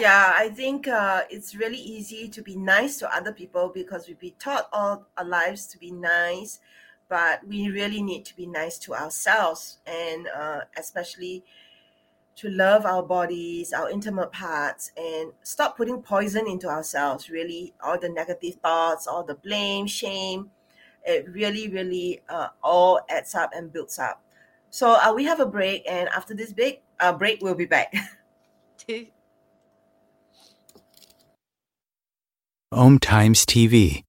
[0.00, 4.18] Yeah, I think uh, it's really easy to be nice to other people because we've
[4.18, 6.60] been taught all our lives to be nice,
[7.08, 11.44] but we really need to be nice to ourselves and uh, especially
[12.36, 17.28] to love our bodies, our intimate parts, and stop putting poison into ourselves.
[17.28, 20.50] Really, all the negative thoughts, all the blame, shame
[21.04, 24.24] it really, really uh, all adds up and builds up.
[24.70, 27.92] So uh, we have a break, and after this big uh, break, we'll be back.
[32.72, 34.02] Om Times TV.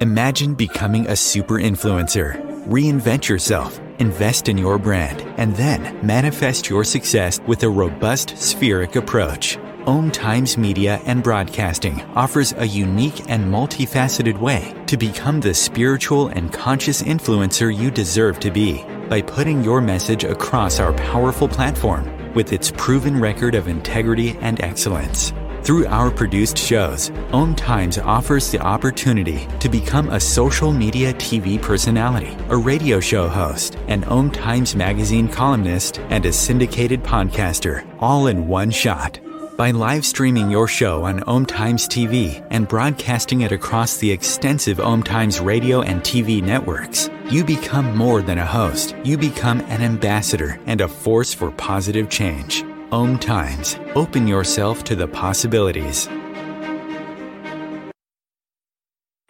[0.00, 2.40] Imagine becoming a super influencer.
[2.66, 8.94] Reinvent yourself, invest in your brand, and then manifest your success with a robust spheric
[8.94, 9.58] approach.
[9.86, 16.26] Om Times Media and Broadcasting offers a unique and multifaceted way to become the spiritual
[16.26, 22.34] and conscious influencer you deserve to be by putting your message across our powerful platform
[22.34, 25.32] with its proven record of integrity and excellence.
[25.62, 31.62] Through our produced shows, Om Times offers the opportunity to become a social media TV
[31.62, 38.26] personality, a radio show host, an Om Times magazine columnist, and a syndicated podcaster, all
[38.26, 39.20] in one shot.
[39.56, 44.78] By live streaming your show on Om Times TV and broadcasting it across the extensive
[44.78, 48.94] Om Times radio and TV networks, you become more than a host.
[49.02, 52.64] You become an ambassador and a force for positive change.
[52.92, 53.78] Om Times.
[53.94, 56.06] Open yourself to the possibilities.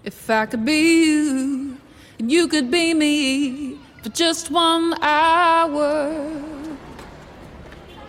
[0.03, 1.77] If I could be you,
[2.19, 6.43] and you could be me for just one hour.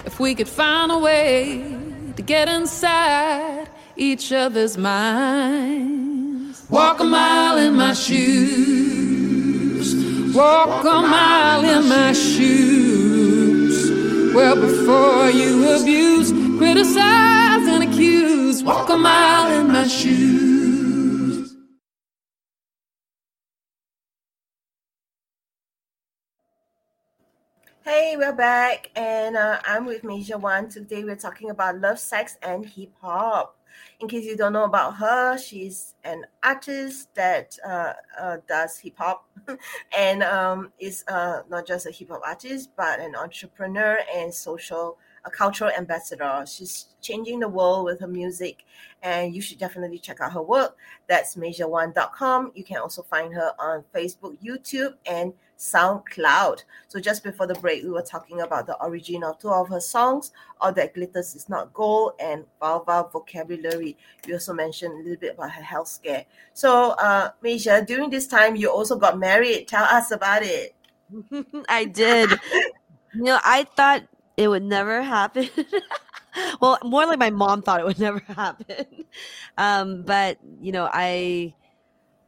[0.03, 1.86] If we could find a way
[2.17, 6.65] to get inside each other's minds.
[6.67, 9.93] Walk a mile in my shoes.
[10.35, 13.91] Walk a mile in my shoes.
[14.33, 20.66] Well, before you abuse, criticize, and accuse, walk a mile in my shoes.
[27.87, 30.67] Hey, we're back, and uh, I'm with Masia One.
[30.67, 33.55] Today, we're talking about love, sex, and hip hop.
[34.01, 38.95] In case you don't know about her, she's an artist that uh, uh, does hip
[38.97, 39.25] hop
[39.97, 44.97] and um, is uh, not just a hip hop artist, but an entrepreneur and social
[45.23, 46.43] a cultural ambassador.
[46.47, 48.65] She's changing the world with her music,
[49.01, 50.75] and you should definitely check out her work.
[51.07, 52.51] That's major1.com.
[52.53, 56.63] You can also find her on Facebook, YouTube, and SoundCloud.
[56.87, 59.79] So just before the break, we were talking about the origin of two of her
[59.79, 63.97] songs, All That Glitters Is Not Gold and Vulva Vocabulary.
[64.25, 66.25] You also mentioned a little bit about her health scare.
[66.53, 69.67] So, uh, Masia, during this time, you also got married.
[69.67, 70.75] Tell us about it.
[71.69, 72.31] I did.
[73.13, 74.03] you know, I thought
[74.35, 75.49] it would never happen.
[76.61, 78.85] well, more like my mom thought it would never happen.
[79.57, 81.53] Um, but you know, I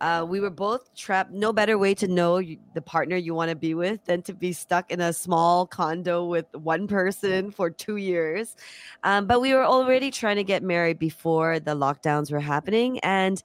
[0.01, 1.31] uh, we were both trapped.
[1.31, 4.33] No better way to know you, the partner you want to be with than to
[4.33, 8.55] be stuck in a small condo with one person for two years.
[9.03, 13.41] Um, but we were already trying to get married before the lockdowns were happening, and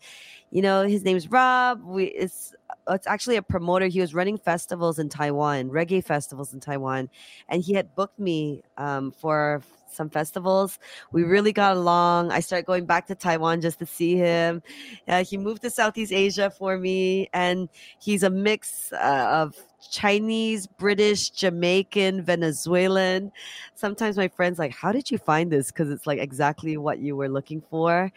[0.51, 1.83] you know, his name's Rob.
[1.83, 2.55] We it's
[2.89, 3.87] it's actually a promoter.
[3.87, 7.09] He was running festivals in Taiwan, reggae festivals in Taiwan,
[7.49, 10.79] and he had booked me um, for some festivals.
[11.13, 12.33] We really got along.
[12.33, 14.63] I started going back to Taiwan just to see him.
[15.09, 17.69] Uh, he moved to Southeast Asia for me, and
[18.01, 19.57] he's a mix uh, of
[19.91, 23.33] Chinese, British, Jamaican, Venezuelan.
[23.75, 27.17] Sometimes my friends like, "How did you find this?" Because it's like exactly what you
[27.17, 28.13] were looking for,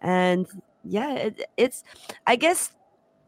[0.00, 0.46] and
[0.84, 1.84] yeah, it, it's.
[2.26, 2.72] I guess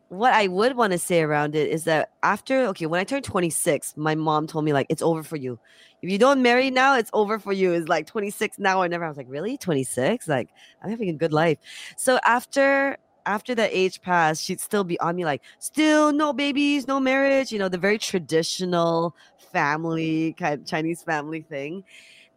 [0.09, 3.25] what I would want to say around it is that after okay, when I turned
[3.25, 5.59] 26, my mom told me like it's over for you.
[6.03, 7.73] If you don't marry now, it's over for you.
[7.73, 9.05] It's like 26 now or never.
[9.05, 9.57] I was like, really?
[9.57, 10.29] 26?
[10.29, 10.51] Like
[10.83, 11.59] I'm having a good life.
[11.97, 16.87] So after after that age passed, she'd still be on me like, still no babies,
[16.87, 19.17] no marriage, you know, the very traditional
[19.53, 21.85] family kind of Chinese family thing.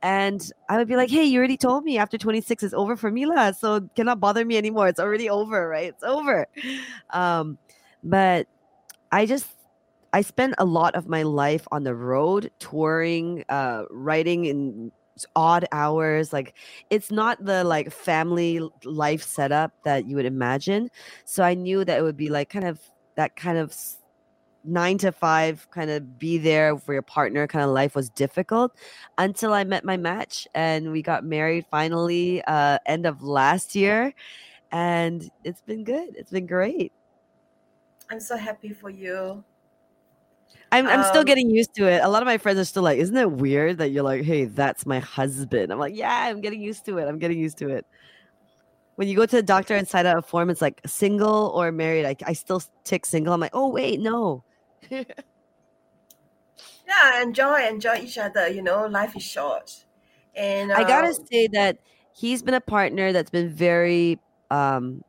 [0.03, 3.12] And I would be like, hey, you already told me after 26 is over for
[3.12, 3.53] Mila.
[3.57, 4.88] So cannot bother me anymore.
[4.88, 5.89] It's already over, right?
[5.89, 6.47] It's over.
[7.12, 7.57] Um,
[8.03, 8.47] but
[9.12, 9.47] I just
[10.13, 14.91] I spent a lot of my life on the road, touring, uh, writing in
[15.36, 16.31] odd hours.
[16.33, 16.55] Like
[16.89, 20.89] it's not the like family life setup that you would imagine.
[21.25, 22.79] So I knew that it would be like kind of
[23.15, 23.73] that kind of
[24.67, 28.73] nine to five kind of be there for your partner kind of life was difficult
[29.17, 34.13] until I met my match and we got married finally uh end of last year
[34.71, 36.15] and it's been good.
[36.15, 36.91] It's been great.
[38.10, 39.43] I'm so happy for you.
[40.71, 42.03] I'm I'm still um getting used to it.
[42.03, 44.45] A lot of my friends are still like, "Isn't it weird that you're like, hey,
[44.45, 47.08] that's my husband?" I'm like, "Yeah, I'm getting used to it.
[47.08, 47.86] I'm getting used to it."
[48.95, 51.71] When you go to the doctor and sign out a form, it's like single or
[51.71, 52.06] married.
[52.06, 53.34] I, I still tick single.
[53.34, 54.43] I'm like, oh wait, no.
[56.87, 58.47] yeah, enjoy, enjoy each other.
[58.47, 59.85] You know, life is short,
[60.35, 61.77] and I gotta um say that
[62.13, 64.19] he's been a partner that's been very,
[64.51, 65.01] um,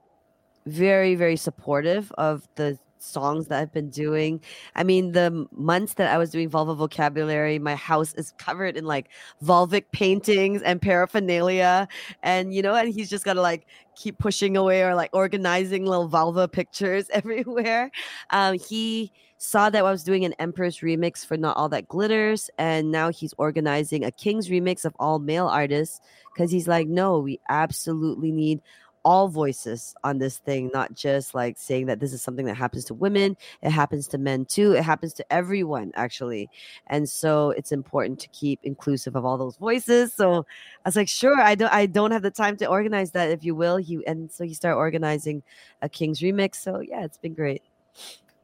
[0.66, 4.40] very, very supportive of the songs that I've been doing.
[4.74, 8.84] I mean, the months that I was doing vulva vocabulary, my house is covered in
[8.84, 9.08] like
[9.42, 11.88] vulvic paintings and paraphernalia.
[12.22, 15.84] And, you know, and he's just got to like keep pushing away or like organizing
[15.84, 17.90] little vulva pictures everywhere.
[18.30, 22.50] Um, he saw that I was doing an Empress remix for Not All That Glitters.
[22.58, 26.00] And now he's organizing a King's remix of all male artists
[26.34, 28.60] because he's like, no, we absolutely need
[29.08, 32.84] all voices on this thing, not just like saying that this is something that happens
[32.84, 33.38] to women.
[33.62, 34.72] It happens to men too.
[34.72, 36.50] It happens to everyone, actually.
[36.88, 40.12] And so it's important to keep inclusive of all those voices.
[40.12, 40.44] So
[40.84, 43.42] I was like, sure, I don't I don't have the time to organize that, if
[43.42, 43.78] you will.
[43.78, 45.42] He and so he started organizing
[45.80, 46.56] a King's remix.
[46.56, 47.62] So yeah, it's been great.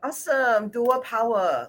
[0.03, 0.68] Awesome.
[0.68, 1.68] Dual power.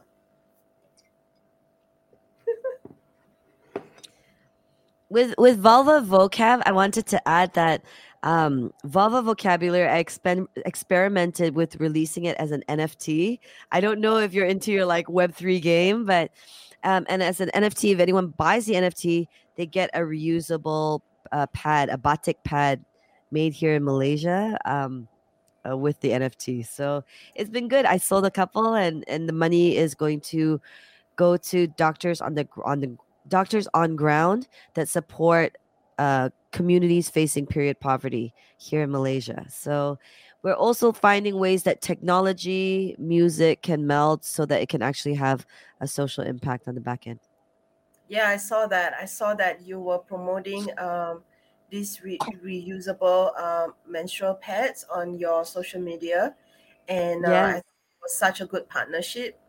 [5.10, 7.84] with with vulva vocab i wanted to add that
[8.26, 13.40] um, Vulva Vocabulary, I expen- experimented with releasing it as an NFT.
[13.72, 16.32] I don't know if you're into your like Web3 game, but
[16.84, 21.46] um, and as an NFT, if anyone buys the NFT, they get a reusable uh,
[21.54, 22.84] pad, a batik pad
[23.30, 25.08] made here in Malaysia um,
[25.70, 26.66] uh, with the NFT.
[26.66, 27.04] So
[27.36, 27.86] it's been good.
[27.86, 30.60] I sold a couple, and and the money is going to
[31.16, 35.58] go to doctors on the on the doctors on ground that support
[35.98, 39.46] uh, communities facing period poverty here in Malaysia.
[39.50, 39.98] So
[40.44, 45.46] we're also finding ways that technology, music can meld so that it can actually have
[45.82, 47.20] a social impact on the back end.
[48.08, 48.94] Yeah, I saw that.
[48.94, 51.24] I saw that you were promoting um,
[51.72, 56.36] these re- reusable um, menstrual pads on your social media,
[56.88, 57.58] and uh, yes.
[57.58, 57.66] it
[58.04, 59.40] was such a good partnership.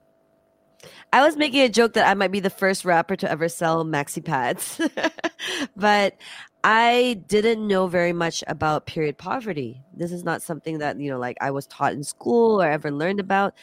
[1.12, 3.84] I was making a joke that I might be the first rapper to ever sell
[3.84, 4.80] maxi pads,
[5.76, 6.16] but
[6.62, 9.82] I didn't know very much about period poverty.
[9.94, 12.90] This is not something that, you know, like I was taught in school or ever
[12.90, 13.54] learned about.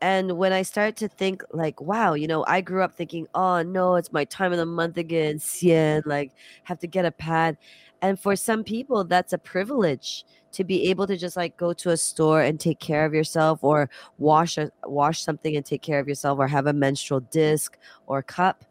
[0.00, 3.62] And when I started to think, like, wow, you know, I grew up thinking, oh
[3.62, 6.32] no, it's my time of the month again, Xian, like,
[6.64, 7.58] have to get a pad.
[8.00, 11.90] And for some people, that's a privilege to be able to just like go to
[11.90, 15.98] a store and take care of yourself or wash a, wash something and take care
[15.98, 18.64] of yourself or have a menstrual disc or cup.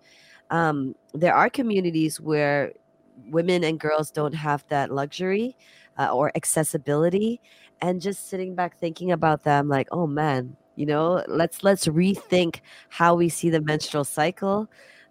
[0.50, 2.74] Um, there are communities where
[3.30, 5.56] women and girls don't have that luxury
[5.98, 7.42] uh, or accessibility.
[7.82, 12.62] And just sitting back thinking about them like oh man you know let's let's rethink
[12.88, 14.70] how we see the menstrual cycle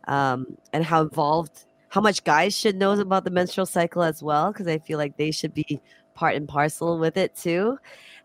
[0.08, 4.52] um, and how involved how much guys should know about the menstrual cycle as well
[4.52, 5.80] because i feel like they should be
[6.16, 7.78] part and parcel with it too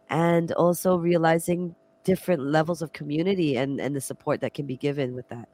[0.09, 5.13] and also realizing different levels of community and and the support that can be given
[5.13, 5.47] with that.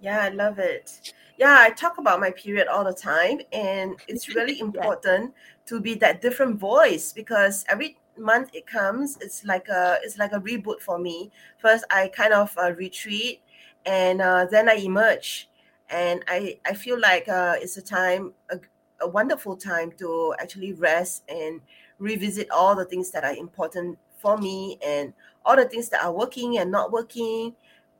[0.00, 1.12] Yeah i love it.
[1.38, 5.42] Yeah i talk about my period all the time and it's really important yeah.
[5.66, 10.32] to be that different voice because every month it comes it's like a it's like
[10.32, 11.30] a reboot for me.
[11.58, 13.40] First i kind of uh, retreat
[13.86, 15.48] and uh, then i emerge
[15.90, 18.58] and i i feel like uh, it's a time a,
[19.02, 21.60] a wonderful time to actually rest and
[21.98, 25.12] revisit all the things that are important for me and
[25.44, 27.54] all the things that are working and not working.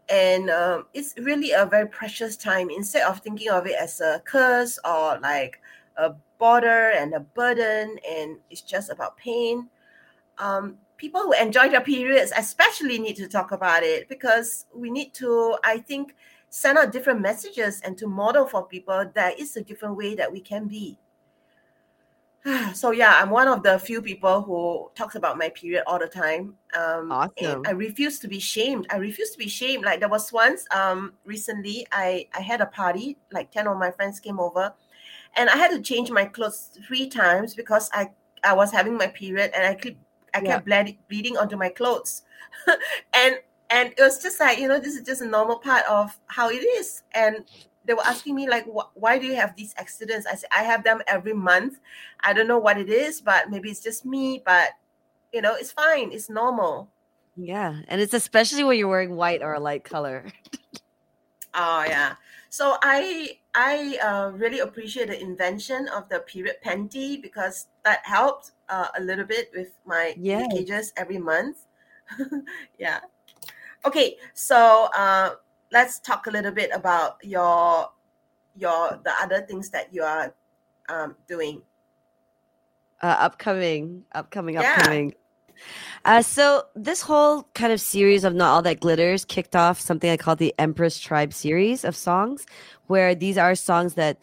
[0.08, 2.70] And um, it's really a very precious time.
[2.70, 5.60] Instead of thinking of it as a curse or like
[5.96, 9.68] a border and a burden and it's just about pain.
[10.38, 15.12] Um, people who enjoy their periods especially need to talk about it because we need
[15.14, 16.14] to, I think,
[16.52, 20.30] send out different messages and to model for people that is a different way that
[20.30, 20.98] we can be.
[22.74, 26.06] so yeah, I'm one of the few people who talks about my period all the
[26.06, 26.54] time.
[26.78, 27.64] Um, Awesome.
[27.66, 28.86] I refuse to be shamed.
[28.90, 29.84] I refuse to be shamed.
[29.84, 33.16] Like there was once um, recently, I I had a party.
[33.32, 34.74] Like ten of my friends came over,
[35.36, 38.10] and I had to change my clothes three times because I
[38.44, 39.96] I was having my period and I keep
[40.34, 40.60] I Yeah.
[40.60, 42.22] kept bleed, bleeding onto my clothes,
[43.14, 43.36] and
[43.72, 46.50] and it was just like you know this is just a normal part of how
[46.50, 47.04] it is.
[47.14, 47.46] And
[47.86, 50.26] they were asking me like "Wh- why do you have these accidents?
[50.26, 51.80] I said i have them every month.
[52.20, 54.70] I don't know what it is but maybe it's just me but
[55.32, 56.12] you know it's fine.
[56.12, 56.90] It's normal.
[57.34, 60.26] Yeah, and it's especially when you're wearing white or a light color.
[61.54, 62.16] oh yeah.
[62.48, 68.52] So i i uh, really appreciate the invention of the period panty because that helped
[68.68, 70.36] uh, a little bit with my Yes.
[70.36, 71.66] leakages every month.
[72.78, 73.00] Yeah
[73.84, 75.30] okay so uh,
[75.72, 77.90] let's talk a little bit about your
[78.56, 80.34] your the other things that you are
[80.88, 81.62] um, doing
[83.02, 84.72] uh, upcoming, upcoming, Yeah.
[84.76, 85.14] upcoming.
[86.04, 90.10] Uh, so this whole kind of series of not all that glitters kicked off something
[90.10, 92.46] I call the Empress Tribe series of songs,
[92.86, 94.18] where these are songs that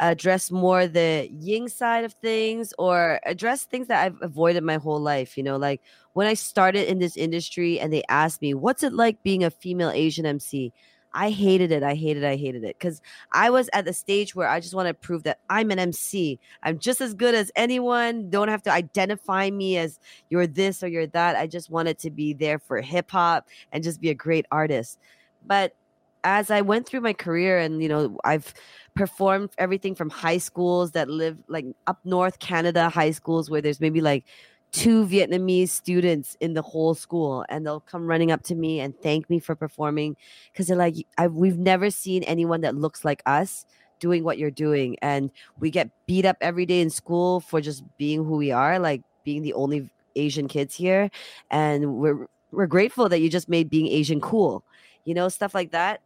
[0.00, 5.00] address more the yin side of things or address things that I've avoided my whole
[5.00, 5.36] life.
[5.36, 5.82] You know, like
[6.12, 9.50] when I started in this industry and they asked me, "What's it like being a
[9.50, 10.72] female Asian MC?"
[11.12, 11.82] I hated it.
[11.82, 12.22] I hated.
[12.22, 12.26] it.
[12.26, 13.02] I hated it because
[13.32, 16.38] I was at the stage where I just want to prove that I'm an MC.
[16.62, 18.30] I'm just as good as anyone.
[18.30, 19.98] Don't have to identify me as
[20.28, 21.36] you're this or you're that.
[21.36, 24.98] I just wanted to be there for hip hop and just be a great artist.
[25.44, 25.74] But
[26.22, 28.54] as I went through my career and you know, I've
[28.94, 33.80] performed everything from high schools that live like up north Canada high schools where there's
[33.80, 34.24] maybe like
[34.72, 38.98] two Vietnamese students in the whole school and they'll come running up to me and
[39.00, 40.16] thank me for performing
[40.52, 40.94] because they're like
[41.30, 43.66] we've never seen anyone that looks like us
[43.98, 47.82] doing what you're doing and we get beat up every day in school for just
[47.98, 51.10] being who we are like being the only asian kids here
[51.50, 54.64] and we're we're grateful that you just made being asian cool
[55.04, 56.00] you know stuff like that.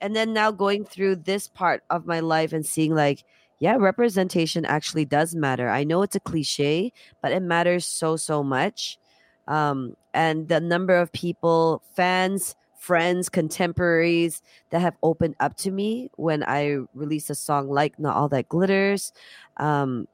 [0.00, 3.24] And then now going through this part of my life and seeing like
[3.60, 5.68] yeah representation actually does matter.
[5.68, 6.92] I know it's a cliche
[7.22, 8.98] but it matters so so much.
[9.46, 14.40] Um and the number of people fans friends contemporaries
[14.70, 18.48] that have opened up to me when i release a song like not all that
[18.48, 19.12] glitters
[19.56, 20.06] um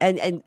[0.00, 0.42] and and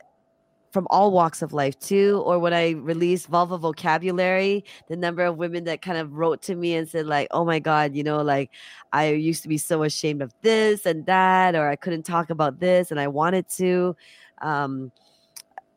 [0.78, 5.36] from all walks of life too or when i released vulva vocabulary the number of
[5.36, 8.22] women that kind of wrote to me and said like oh my god you know
[8.22, 8.52] like
[8.94, 12.60] i used to be so ashamed of this and that or i couldn't talk about
[12.60, 13.96] this and i wanted to.
[14.44, 14.92] Um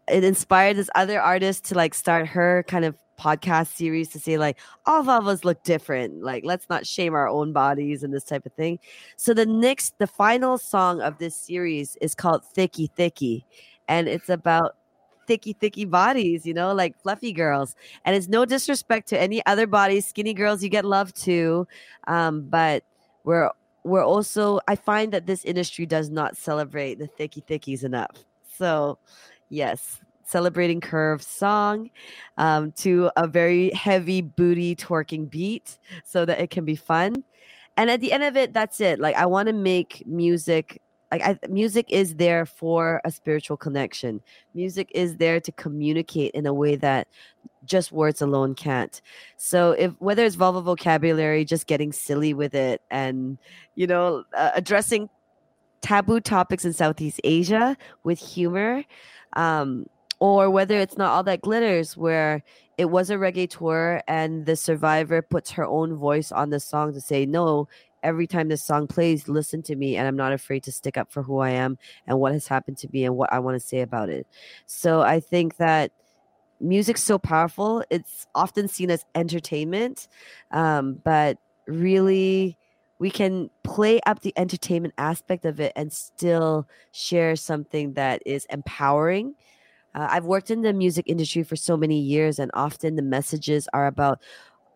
[0.07, 4.37] it inspired this other artist to like start her kind of podcast series to say
[4.37, 6.23] like all vulvas look different.
[6.23, 8.81] Like let's not shame our own bodies and this type of thing.
[9.17, 13.47] So the next the final song of this series is called thicky thicky
[13.89, 14.77] and it's about
[15.31, 17.77] thicky thicky bodies you know like fluffy girls.
[18.05, 21.69] And it's no disrespect to any other bodies skinny girls you get love too
[22.09, 22.83] um but
[23.23, 23.49] we're
[23.85, 28.17] we're also i find that this industry does not celebrate the thicky thickies enough.
[28.59, 28.99] So
[29.51, 31.91] yes celebrating curve song
[32.39, 37.13] um, to a very heavy booty twerking beat so that it can be fun.
[37.77, 38.99] And at the end of it that's it.
[38.99, 40.81] Like i want to make music
[41.11, 44.21] like I, music is there for a spiritual connection.
[44.55, 47.09] Music is there to communicate in a way that
[47.65, 49.01] just words alone can't.
[49.37, 53.39] So if whether it's vulva vocabulary just getting silly with it and
[53.75, 55.09] you know uh, addressing
[55.81, 58.85] taboo topics in southeast asia with humor
[59.35, 59.87] um
[60.19, 62.43] or whether it's not all that glitters where
[62.77, 66.93] it was a reggae tour and the survivor puts her own voice on the song
[66.93, 67.67] to say no
[68.03, 71.11] every time this song plays listen to me and i'm not afraid to stick up
[71.11, 73.67] for who i am and what has happened to me and what i want to
[73.67, 74.27] say about it.
[74.67, 75.93] So i think that
[76.63, 77.83] music's so powerful.
[77.89, 80.09] It's often seen as entertainment
[80.51, 82.59] um, but really
[83.01, 88.45] we can play up the entertainment aspect of it and still share something that is
[88.51, 89.35] empowering.
[89.95, 93.67] Uh, I've worked in the music industry for so many years, and often the messages
[93.73, 94.21] are about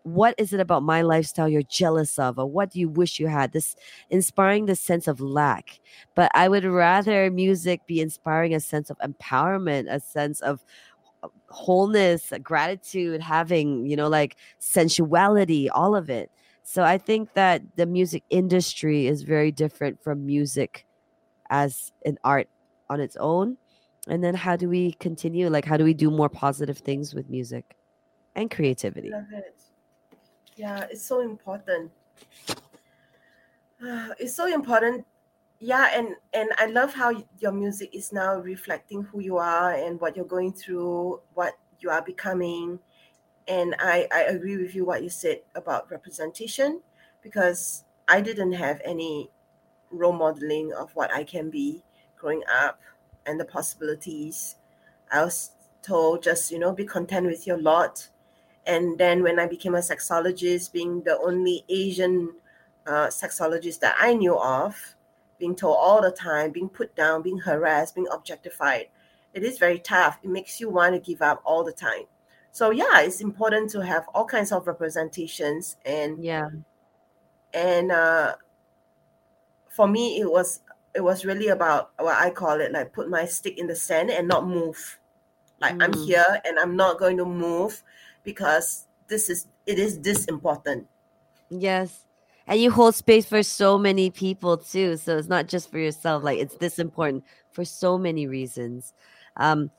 [0.05, 3.27] what is it about my lifestyle you're jealous of, or what do you wish you
[3.27, 3.53] had?
[3.53, 3.75] This
[4.11, 5.81] inspiring the sense of lack.
[6.15, 10.65] But I would rather music be inspiring a sense of empowerment, a sense of
[11.49, 16.31] wholeness, gratitude, having, you know, like sensuality, all of it.
[16.63, 20.87] So I think that the music industry is very different from music
[21.51, 22.49] as an art
[22.91, 23.57] on its own
[24.09, 27.29] and then how do we continue like how do we do more positive things with
[27.31, 27.77] music
[28.35, 29.11] and creativity.
[30.57, 31.91] Yeah, it's so important.
[34.19, 35.07] It's so important.
[35.61, 40.01] Yeah, and and I love how your music is now reflecting who you are and
[40.01, 42.79] what you're going through, what you are becoming.
[43.49, 46.83] And I I agree with you what you said about representation
[47.23, 49.31] because I didn't have any
[49.91, 51.83] role modeling of what I can be
[52.17, 52.81] growing up
[53.27, 54.57] and the possibilities.
[55.13, 55.53] I was
[55.83, 58.09] told just, you know, be content with your lot.
[58.67, 62.33] And then when I became a sexologist, being the only Asian
[62.87, 64.97] uh, sexologist that I knew of,
[65.39, 68.87] being told all the time, being put down, being harassed, being objectified,
[69.35, 70.19] it is very tough.
[70.23, 72.05] It makes you want to give up all the time.
[72.53, 76.49] So yeah, it's important to have all kinds of representations and yeah
[77.53, 78.35] and uh,
[79.69, 80.61] for me it was
[80.95, 84.11] it was really about what i call it like put my stick in the sand
[84.11, 84.99] and not move
[85.61, 86.07] like i'm Mm.
[86.07, 87.83] here and i'm not going to move
[88.25, 90.87] because this is it is this important.
[91.51, 92.01] Yes.
[92.47, 94.97] And you hold space for so many people too.
[94.97, 96.23] So it's not just for yourself.
[96.23, 98.93] Like it's this important for so many reasons.
[99.37, 99.71] Um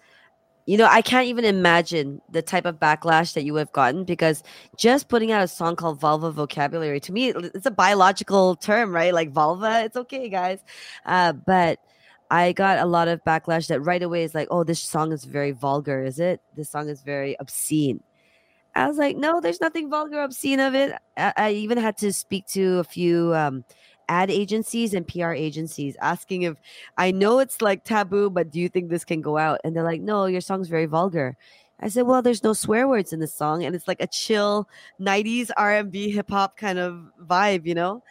[0.67, 4.41] you know i can't even imagine the type of backlash that you have gotten because
[4.75, 9.13] just putting out a song called vulva vocabulary to me it's a biological term right?
[9.13, 10.63] Like vulva it's okay guys.
[11.05, 11.79] Uh but
[12.31, 15.23] i got a lot of backlash that right away is like oh this song is
[15.23, 16.41] very vulgar is it?
[16.55, 18.01] This song is very obscene
[18.75, 20.93] I was like, no, there's nothing vulgar, obscene of it.
[21.17, 23.63] I, I even had to speak to a few um,
[24.09, 26.57] ad agencies and PR agencies asking if
[26.97, 29.61] I know it's like taboo, but do you think this can go out?
[29.63, 31.37] And they're like, no, your song's very vulgar.
[31.79, 34.69] I said, well, there's no swear words in the song, and it's like a chill
[35.01, 38.01] '90s R&B hip hop kind of vibe, you know.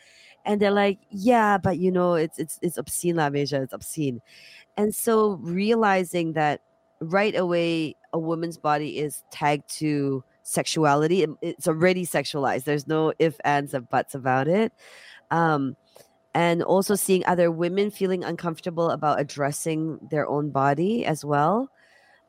[0.45, 4.21] And they're like, yeah, but you know, it's it's it's obscene, La Meja, it's obscene.
[4.77, 6.61] And so realizing that
[7.01, 11.25] right away, a woman's body is tagged to sexuality.
[11.25, 12.63] it- It's already sexualized.
[12.65, 14.73] There's no if, ands, and buts about it.
[15.33, 15.77] Um,
[16.35, 21.71] and also seeing other women feeling uncomfortable about addressing their own body as well.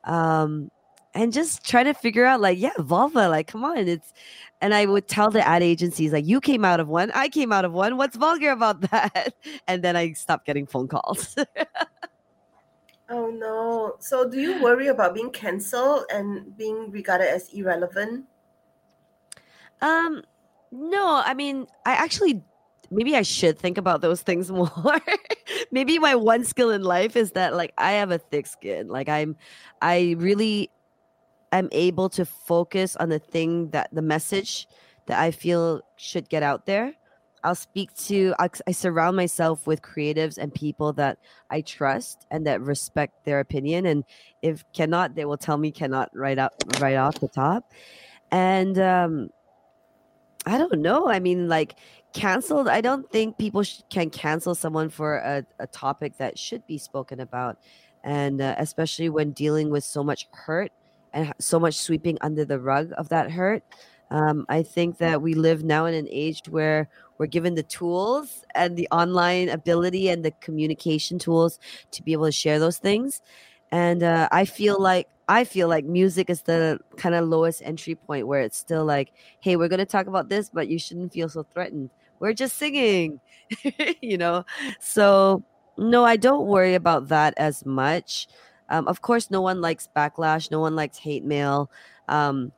[0.04, 0.70] Um,
[1.14, 4.12] and just trying to figure out, like, yeah, vulva, like, come on, it's.
[4.60, 7.52] And I would tell the ad agencies, like, you came out of one, I came
[7.52, 7.96] out of one.
[7.96, 9.34] What's vulgar about that?
[9.66, 11.34] And then I stopped getting phone calls.
[13.08, 18.26] oh no so do you worry about being cancelled and being regarded as irrelevant
[19.80, 20.22] Um,
[20.72, 22.42] no, I mean, I actually
[22.90, 25.00] maybe I should think about those things more.
[25.70, 28.88] maybe my one skill in life is that like I have a thick skin.
[28.88, 29.36] Like I'm
[29.82, 30.70] I really
[31.52, 34.66] am able to focus on the thing that the message
[35.06, 36.94] that I feel should get out there.
[37.46, 41.18] I'll speak to I, I surround myself with creatives and people that
[41.48, 44.04] I trust and that respect their opinion and
[44.42, 47.72] if cannot they will tell me cannot right up right off the top.
[48.32, 49.30] And um
[50.44, 51.08] I don't know.
[51.08, 51.74] I mean, like
[52.12, 52.68] canceled.
[52.68, 56.78] I don't think people sh- can cancel someone for a, a topic that should be
[56.78, 57.58] spoken about,
[58.04, 60.70] and uh, especially when dealing with so much hurt
[61.12, 63.64] and so much sweeping under the rug of that hurt.
[64.10, 66.88] Um, I think that we live now in an age where
[67.18, 71.58] we're given the tools and the online ability and the communication tools
[71.92, 73.22] to be able to share those things.
[73.72, 77.96] And uh, I feel like I feel like music is the kind of lowest entry
[77.96, 81.12] point where it's still like, hey, we're going to talk about this, but you shouldn't
[81.12, 81.90] feel so threatened.
[82.20, 83.20] We're just singing,
[84.00, 84.44] you know?
[84.78, 85.42] So,
[85.76, 88.28] no, I don't worry about that as much.
[88.68, 91.70] Um, of course, no one likes backlash, no one likes hate mail.
[92.08, 92.52] Um,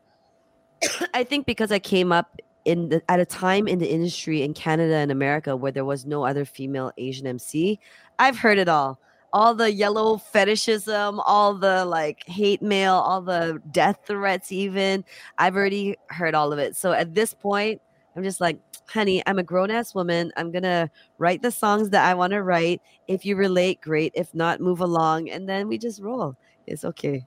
[1.15, 4.55] I think because I came up in the, at a time in the industry in
[4.55, 7.79] Canada and America where there was no other female Asian MC,
[8.19, 8.99] I've heard it all
[9.33, 15.05] all the yellow fetishism, all the like hate mail, all the death threats, even.
[15.37, 16.77] I've already heard all of it.
[16.77, 17.81] So at this point,
[18.17, 20.33] I'm just like, honey, I'm a grown ass woman.
[20.37, 22.81] I'm going to write the songs that I want to write.
[23.07, 24.13] If you relate, great.
[24.15, 25.31] If not, move along.
[25.31, 26.37] And then we just roll.
[26.67, 27.27] It's okay.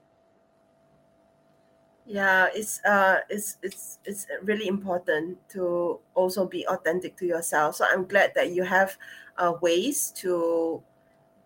[2.06, 7.84] Yeah it's uh it's it's it's really important to also be authentic to yourself so
[7.92, 8.96] i'm glad that you have
[9.38, 10.82] uh, ways to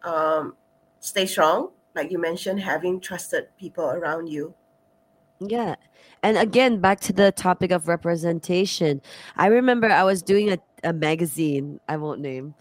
[0.03, 0.57] um,
[1.01, 4.55] stay strong like you mentioned having trusted people around you
[5.41, 5.77] Yeah.
[6.23, 9.03] And again, back to the topic of representation.
[9.37, 12.55] I remember I was doing a, a magazine, I won't name,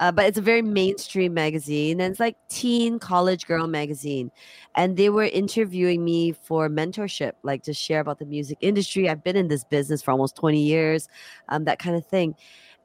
[0.00, 2.00] uh, but it's a very mainstream magazine.
[2.00, 4.30] And it's like teen college girl magazine.
[4.74, 9.08] And they were interviewing me for mentorship, like to share about the music industry.
[9.08, 11.08] I've been in this business for almost 20 years,
[11.48, 12.34] um, that kind of thing.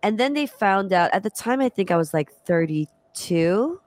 [0.04, 3.82] And then they found out at the time, I think I was like 32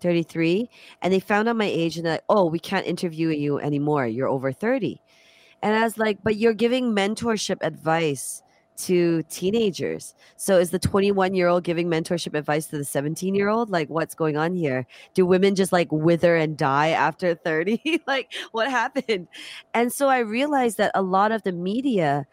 [0.00, 0.68] 33
[1.02, 4.06] and they found out my age and they're like oh we can't interview you anymore
[4.06, 5.00] you're over 30
[5.62, 8.42] and i was like but you're giving mentorship advice
[8.78, 10.14] to teenagers.
[10.36, 13.88] So is the 21 year old giving mentorship advice to the 17 year old like
[13.88, 14.86] what's going on here?
[15.14, 19.28] Do women just like wither and die after 30 like what happened?
[19.74, 22.26] And so i realized that a lot of the media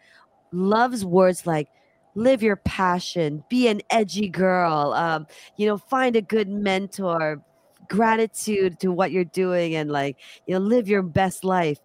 [0.52, 1.68] loves words like
[2.14, 5.26] live your passion be an edgy girl um,
[5.56, 7.42] you know find a good mentor
[7.88, 10.16] gratitude to what you're doing and like
[10.46, 11.78] you know live your best life.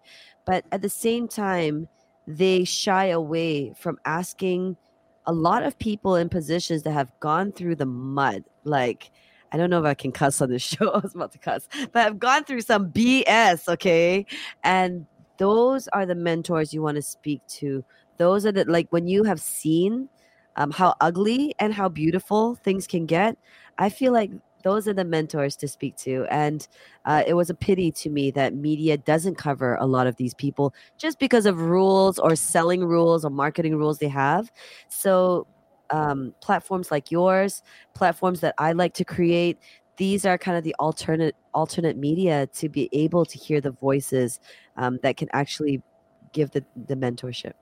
[0.46, 1.88] But at the same time
[2.30, 4.78] they shy away from asking
[5.26, 9.12] a lot of people in positions that have gone through the mud like
[9.52, 10.92] I don't know if I can cuss on this show.
[10.92, 14.28] I was about to cuss, but I've gone through some BS, okay?
[14.64, 15.08] And
[15.38, 17.84] those are the mentors you want to speak to.
[18.18, 20.08] Those are the like when you have seen
[20.56, 23.38] um, how ugly and how beautiful things can get.
[23.80, 24.30] I feel like
[24.64, 26.26] those are the mentors to speak to.
[26.30, 26.68] And
[27.06, 30.34] uh, it was a pity to me that media doesn't cover a lot of these
[30.34, 34.52] people just because of rules or selling rules or marketing rules they have.
[34.90, 35.48] So,
[35.92, 37.64] um, platforms like yours,
[37.96, 39.58] platforms that I like to create,
[39.98, 44.40] these are kind of the alternate alternate media to be able to hear the voices
[44.78, 45.82] um, that can actually
[46.32, 47.54] give the, the mentorship.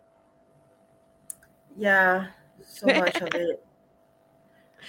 [1.77, 2.27] Yeah,
[2.65, 3.66] so much of it.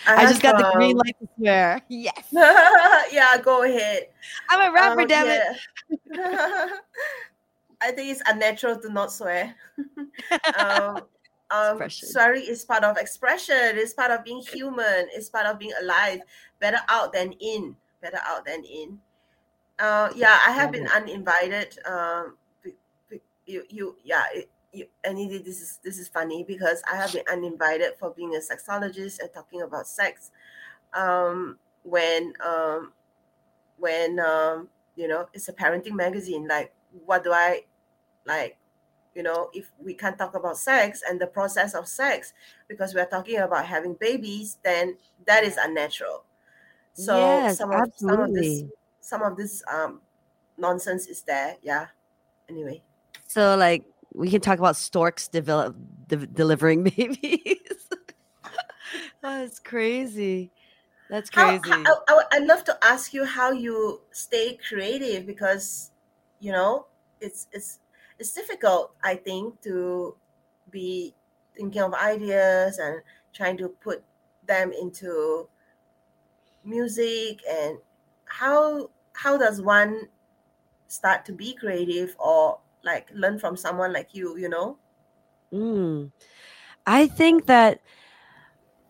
[0.06, 1.82] I, just got the green light to swear.
[1.88, 2.28] Yes.
[3.12, 4.08] yeah, go ahead.
[4.50, 5.54] I'm a rapper, um, damn yeah.
[5.90, 6.70] it.
[7.80, 9.54] I think it's unnatural to not swear.
[10.58, 11.02] um,
[11.50, 13.56] um, swearing is part of expression.
[13.74, 15.08] It's part of being human.
[15.12, 16.20] It's part of being alive.
[16.60, 17.76] Better out than in.
[18.02, 18.98] Better out than in.
[19.78, 21.78] Uh, yeah, I have been uninvited.
[21.86, 22.36] Um,
[23.46, 24.24] you, you, yeah.
[24.34, 28.34] It, you, Annie, this is this is funny because I have been uninvited for being
[28.34, 30.30] a sexologist and talking about sex.
[30.92, 32.92] Um, when um,
[33.78, 36.72] when um, you know it's a parenting magazine, like
[37.04, 37.62] what do I
[38.26, 38.56] like?
[39.14, 42.34] You know, if we can't talk about sex and the process of sex
[42.68, 44.96] because we're talking about having babies, then
[45.26, 46.24] that is unnatural.
[46.92, 47.98] So yes, some of absolutely.
[48.00, 48.62] some of this
[49.00, 50.00] some of this um
[50.58, 51.56] nonsense is there.
[51.62, 51.86] Yeah.
[52.48, 52.82] Anyway.
[53.26, 53.84] So like
[54.14, 57.56] we can talk about storks develop de- delivering babies.
[59.22, 60.52] That's crazy.
[61.10, 61.70] That's crazy.
[61.70, 65.90] How, how, I, I'd love to ask you how you stay creative because,
[66.40, 66.86] you know,
[67.20, 67.80] it's it's
[68.18, 68.92] it's difficult.
[69.02, 70.16] I think to
[70.70, 71.14] be
[71.56, 73.00] thinking of ideas and
[73.32, 74.04] trying to put
[74.46, 75.48] them into
[76.64, 77.78] music and
[78.26, 80.08] how how does one
[80.86, 84.78] start to be creative or like learn from someone like you you know?
[85.52, 86.12] Mm.
[86.86, 87.80] i think that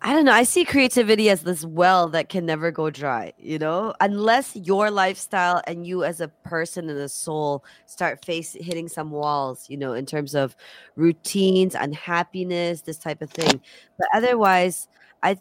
[0.03, 3.59] i don't know i see creativity as this well that can never go dry you
[3.59, 3.95] know?
[4.01, 9.11] Unless your lifestyle and you as a person and a soul start face hitting some
[9.11, 10.57] walls you know in terms of
[10.97, 13.61] routines unhappiness this type of thing.
[13.99, 14.89] But otherwise
[15.23, 15.37] i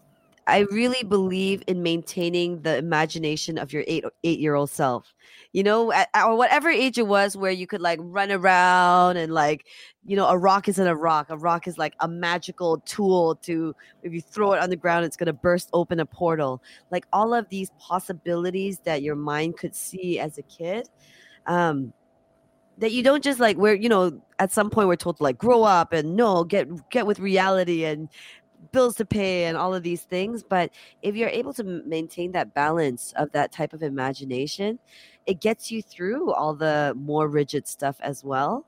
[0.47, 5.13] I really believe in maintaining the imagination of your eight eight year old self.
[5.51, 9.33] You know, at, or whatever age it was, where you could like run around and
[9.33, 9.65] like,
[10.05, 11.29] you know, a rock isn't a rock.
[11.29, 15.03] A rock is like a magical tool to if you throw it on the ground,
[15.05, 16.63] it's gonna burst open a portal.
[16.91, 20.87] Like all of these possibilities that your mind could see as a kid.
[21.45, 21.93] Um,
[22.77, 25.37] that you don't just like where you know at some point we're told to like
[25.37, 28.07] grow up and no get get with reality and
[28.71, 32.53] bills to pay and all of these things but if you're able to maintain that
[32.53, 34.79] balance of that type of imagination
[35.27, 38.65] it gets you through all the more rigid stuff as well.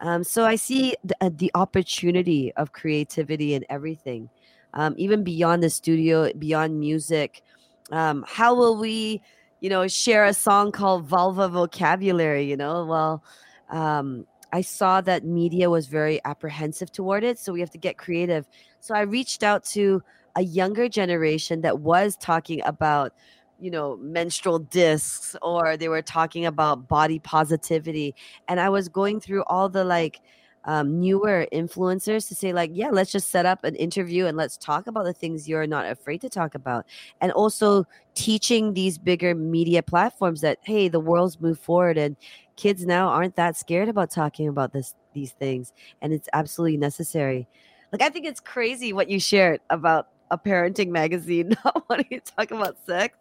[0.00, 4.30] Um, so i see the, uh, the, opportunity of creativity in everything
[4.74, 7.42] um, even beyond the studio beyond music.
[7.90, 9.20] Um, how will we
[9.58, 12.84] you know share a song called vulva vocabulary you know?
[12.86, 13.24] Well
[13.70, 17.38] um, I saw that media was very apprehensive toward it.
[17.38, 18.46] So we have to get creative.
[18.80, 20.02] So I reached out to
[20.36, 23.12] a younger generation that was talking about,
[23.60, 28.14] you know, menstrual discs or they were talking about body positivity.
[28.46, 30.20] And I was going through all the like,
[30.64, 34.56] um, newer influencers to say like yeah let's just set up an interview and let's
[34.58, 36.84] talk about the things you're not afraid to talk about
[37.22, 42.16] and also teaching these bigger media platforms that hey the world's moved forward and
[42.58, 47.46] kids now aren't that scared about talking about this these things and it's absolutely necessary
[47.92, 52.32] like i think it's crazy what you shared about a parenting magazine not wanting to
[52.32, 53.16] talk about sex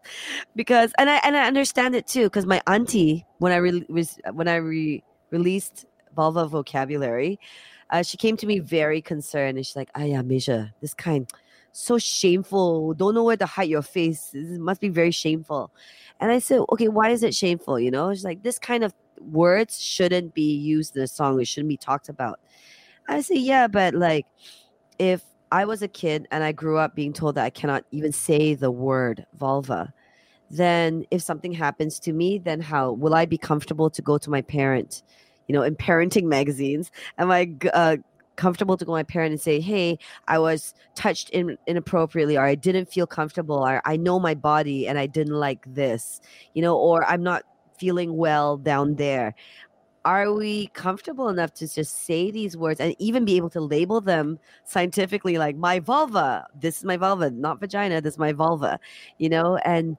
[0.56, 4.18] because and i and i understand it too because my auntie when i re- was
[4.34, 5.86] when i re- released
[6.16, 7.40] vulva vocabulary
[7.92, 11.32] uh, she came to me very concerned and she's like ah yeah Misha, this kind
[11.74, 12.96] so shameful.
[12.96, 14.32] Don't know where to hide your face.
[14.34, 15.70] It must be very shameful.
[16.20, 17.80] And I said, okay, why is it shameful?
[17.80, 21.40] You know, it's like this kind of words shouldn't be used in a song.
[21.40, 22.40] It shouldn't be talked about.
[23.08, 24.26] I say, yeah, but like
[25.00, 28.12] if I was a kid and I grew up being told that I cannot even
[28.12, 29.94] say the word vulva,
[30.50, 34.30] then if something happens to me, then how will I be comfortable to go to
[34.30, 35.04] my parent?
[35.48, 37.98] You know, in parenting magazines, am I uh,
[38.36, 42.46] comfortable to go to my parent and say, "Hey, I was touched in, inappropriately, or
[42.46, 46.22] I didn't feel comfortable, or I know my body and I didn't like this,"
[46.54, 47.44] you know, or I'm not
[47.78, 49.34] feeling well down there.
[50.06, 54.00] Are we comfortable enough to just say these words and even be able to label
[54.00, 58.80] them scientifically like my vulva this is my vulva not vagina this is my vulva
[59.18, 59.58] you know?
[59.58, 59.98] And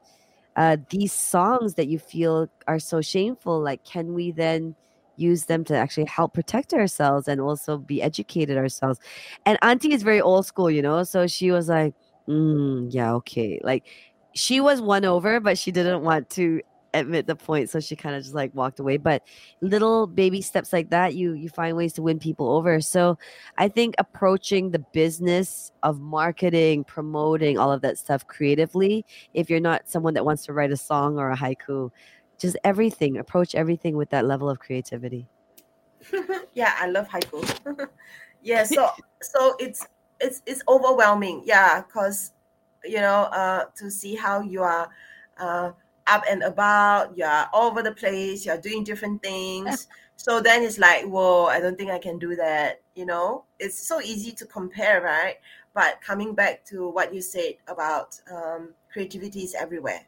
[0.56, 4.74] uh, these songs that you feel are so shameful like can we then
[5.16, 8.98] use them to actually help protect ourselves and also be educated ourselves?
[9.44, 11.04] And auntie is very old school you know?
[11.04, 11.94] So she was like
[12.26, 13.84] mm, yeah okay like
[14.34, 16.62] she was won over but she didn't want to
[16.94, 19.22] admit the point so she kind of just like walked away but
[19.60, 23.18] little baby steps like that you you find ways to win people over so
[23.58, 29.60] i think approaching the business of marketing promoting all of that stuff creatively if you're
[29.60, 31.90] not someone that wants to write a song or a haiku
[32.38, 35.28] just everything approach everything with that level of creativity.
[36.54, 37.42] Yeah i love haiku.
[38.42, 39.86] Yeah so so it's
[40.20, 42.32] it's it's overwhelming yeah because
[42.84, 44.88] you know uh to see how you are
[45.38, 45.72] uh
[46.08, 49.86] up and about, you're all over the place, you're doing different things.
[50.16, 52.80] so then it's like, whoa, I don't think I can do that.
[52.94, 55.36] You know, it's so easy to compare, right?
[55.74, 60.00] But coming back to what you said about um, creativity is everywhere.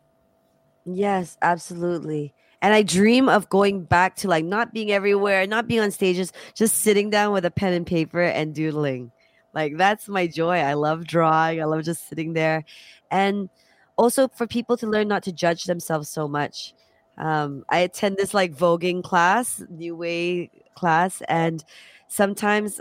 [0.84, 2.34] Yes, absolutely.
[2.62, 6.32] And I dream of going back to like not being everywhere, not being on stages,
[6.54, 9.12] just sitting down with a pen and paper and doodling.
[9.54, 10.58] Like that's my joy.
[10.58, 11.60] I love drawing.
[11.60, 12.64] I love just sitting there.
[13.10, 13.48] And
[13.96, 16.74] also for people to learn not to judge themselves so much.
[17.18, 21.62] Um, I attend this like voguing class, new way class, and
[22.08, 22.80] sometimes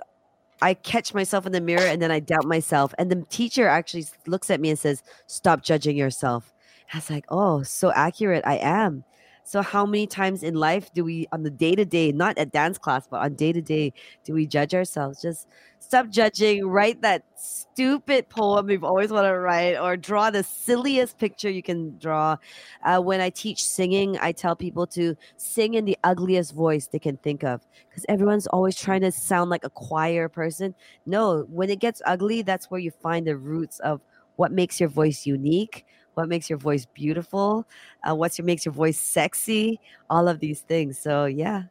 [0.61, 2.93] I catch myself in the mirror and then I doubt myself.
[2.97, 6.53] And the teacher actually looks at me and says, Stop judging yourself.
[6.93, 8.43] I was like, Oh, so accurate.
[8.45, 9.03] I am.
[9.43, 12.51] So, how many times in life do we, on the day to day, not at
[12.51, 13.93] dance class, but on day to day,
[14.23, 15.21] do we judge ourselves?
[15.21, 15.47] Just
[15.89, 21.17] stop judging, write that stupid poem you've always wanted to write, or draw the silliest
[21.17, 22.37] picture you can draw.
[22.85, 26.99] Uh, when I teach singing, I tell people to sing in the ugliest voice they
[26.99, 30.75] can think of because everyone's always trying to sound like a choir person.
[31.07, 33.99] No, when it gets ugly, that's where you find the roots of
[34.35, 35.85] what makes your voice unique
[36.15, 37.65] what makes your voice beautiful,
[38.03, 39.79] uh, what makes your voice sexy,
[40.09, 40.99] all of these things.
[40.99, 41.63] So yeah,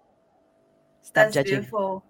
[1.03, 1.59] stop That's judging.
[1.59, 2.03] beautiful.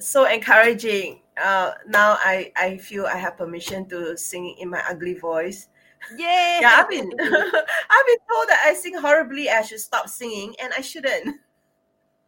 [0.00, 1.20] So encouraging.
[1.42, 5.68] Uh, now I I feel I have permission to sing in my ugly voice.
[6.16, 6.58] Yay!
[6.62, 9.48] yeah, I've been I've been told that I sing horribly.
[9.50, 11.36] I should stop singing, and I shouldn't.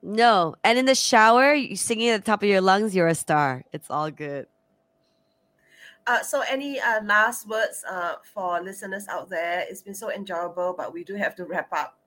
[0.03, 3.15] No, and in the shower, you singing at the top of your lungs, you're a
[3.15, 3.65] star.
[3.73, 4.47] It's all good.
[6.07, 9.67] Uh, so, any uh, last words uh, for listeners out there?
[9.69, 12.00] It's been so enjoyable, but we do have to wrap up.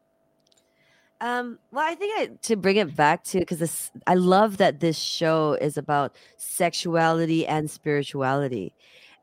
[1.23, 4.99] Um, well, I think I, to bring it back to because I love that this
[4.99, 8.75] show is about sexuality and spirituality.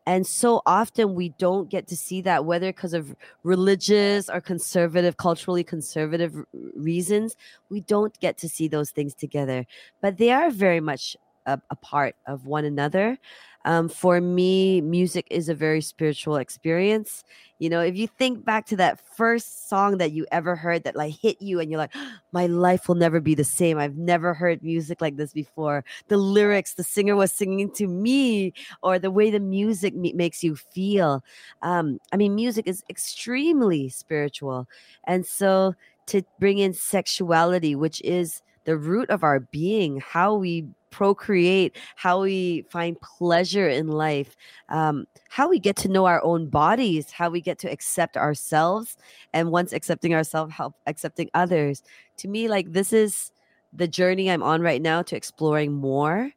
[0.06, 5.18] And so often we don't get to see that, whether because of religious or conservative,
[5.18, 6.34] culturally conservative
[6.74, 7.36] reasons,
[7.68, 9.66] we don't get to see those things together.
[10.00, 13.18] But they are very much a, a part of one another.
[13.64, 17.24] Um, for me, music is a very spiritual experience.
[17.58, 20.96] You know, if you think back to that first song that you ever heard that
[20.96, 21.94] like hit you and you're like,
[22.32, 23.76] my life will never be the same.
[23.76, 25.84] I've never heard music like this before.
[26.08, 30.42] The lyrics, the singer was singing to me, or the way the music me- makes
[30.42, 31.22] you feel.
[31.60, 34.66] Um, I mean, music is extremely spiritual.
[35.04, 35.74] And so
[36.06, 42.22] to bring in sexuality, which is the root of our being, how we procreate, how
[42.22, 44.36] we find pleasure in life,
[44.68, 48.96] um, how we get to know our own bodies, how we get to accept ourselves,
[49.32, 51.82] and once accepting ourselves, help accepting others.
[52.18, 53.32] To me, like this is
[53.72, 56.32] the journey I'm on right now to exploring more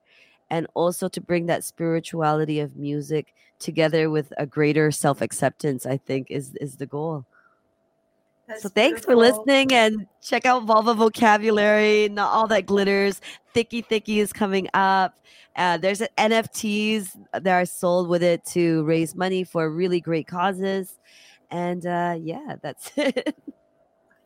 [0.50, 6.30] and also to bring that spirituality of music together with a greater self-acceptance i think
[6.30, 7.26] is is the goal
[8.48, 9.14] that's so thanks beautiful.
[9.14, 12.10] for listening and check out Vulva Vocabulary.
[12.10, 13.22] Not all that glitters.
[13.54, 15.20] Thicky Thicky is coming up.
[15.56, 21.00] Uh, there's NFTs that are sold with it to raise money for really great causes.
[21.52, 23.36] And uh, yeah, that's it.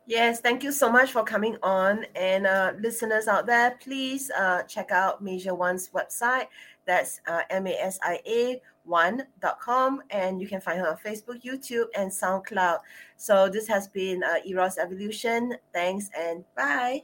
[0.06, 2.06] Yes, thank you so much for coming on.
[2.16, 6.46] And uh, listeners out there, please uh, check out Masia One's website.
[6.86, 10.02] That's uh, M A S I A one.com.
[10.08, 12.78] And you can find her on Facebook, YouTube, and SoundCloud.
[13.18, 15.54] So this has been uh, Eros Evolution.
[15.74, 17.02] Thanks and bye.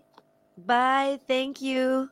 [0.56, 1.20] Bye.
[1.28, 2.10] Thank you.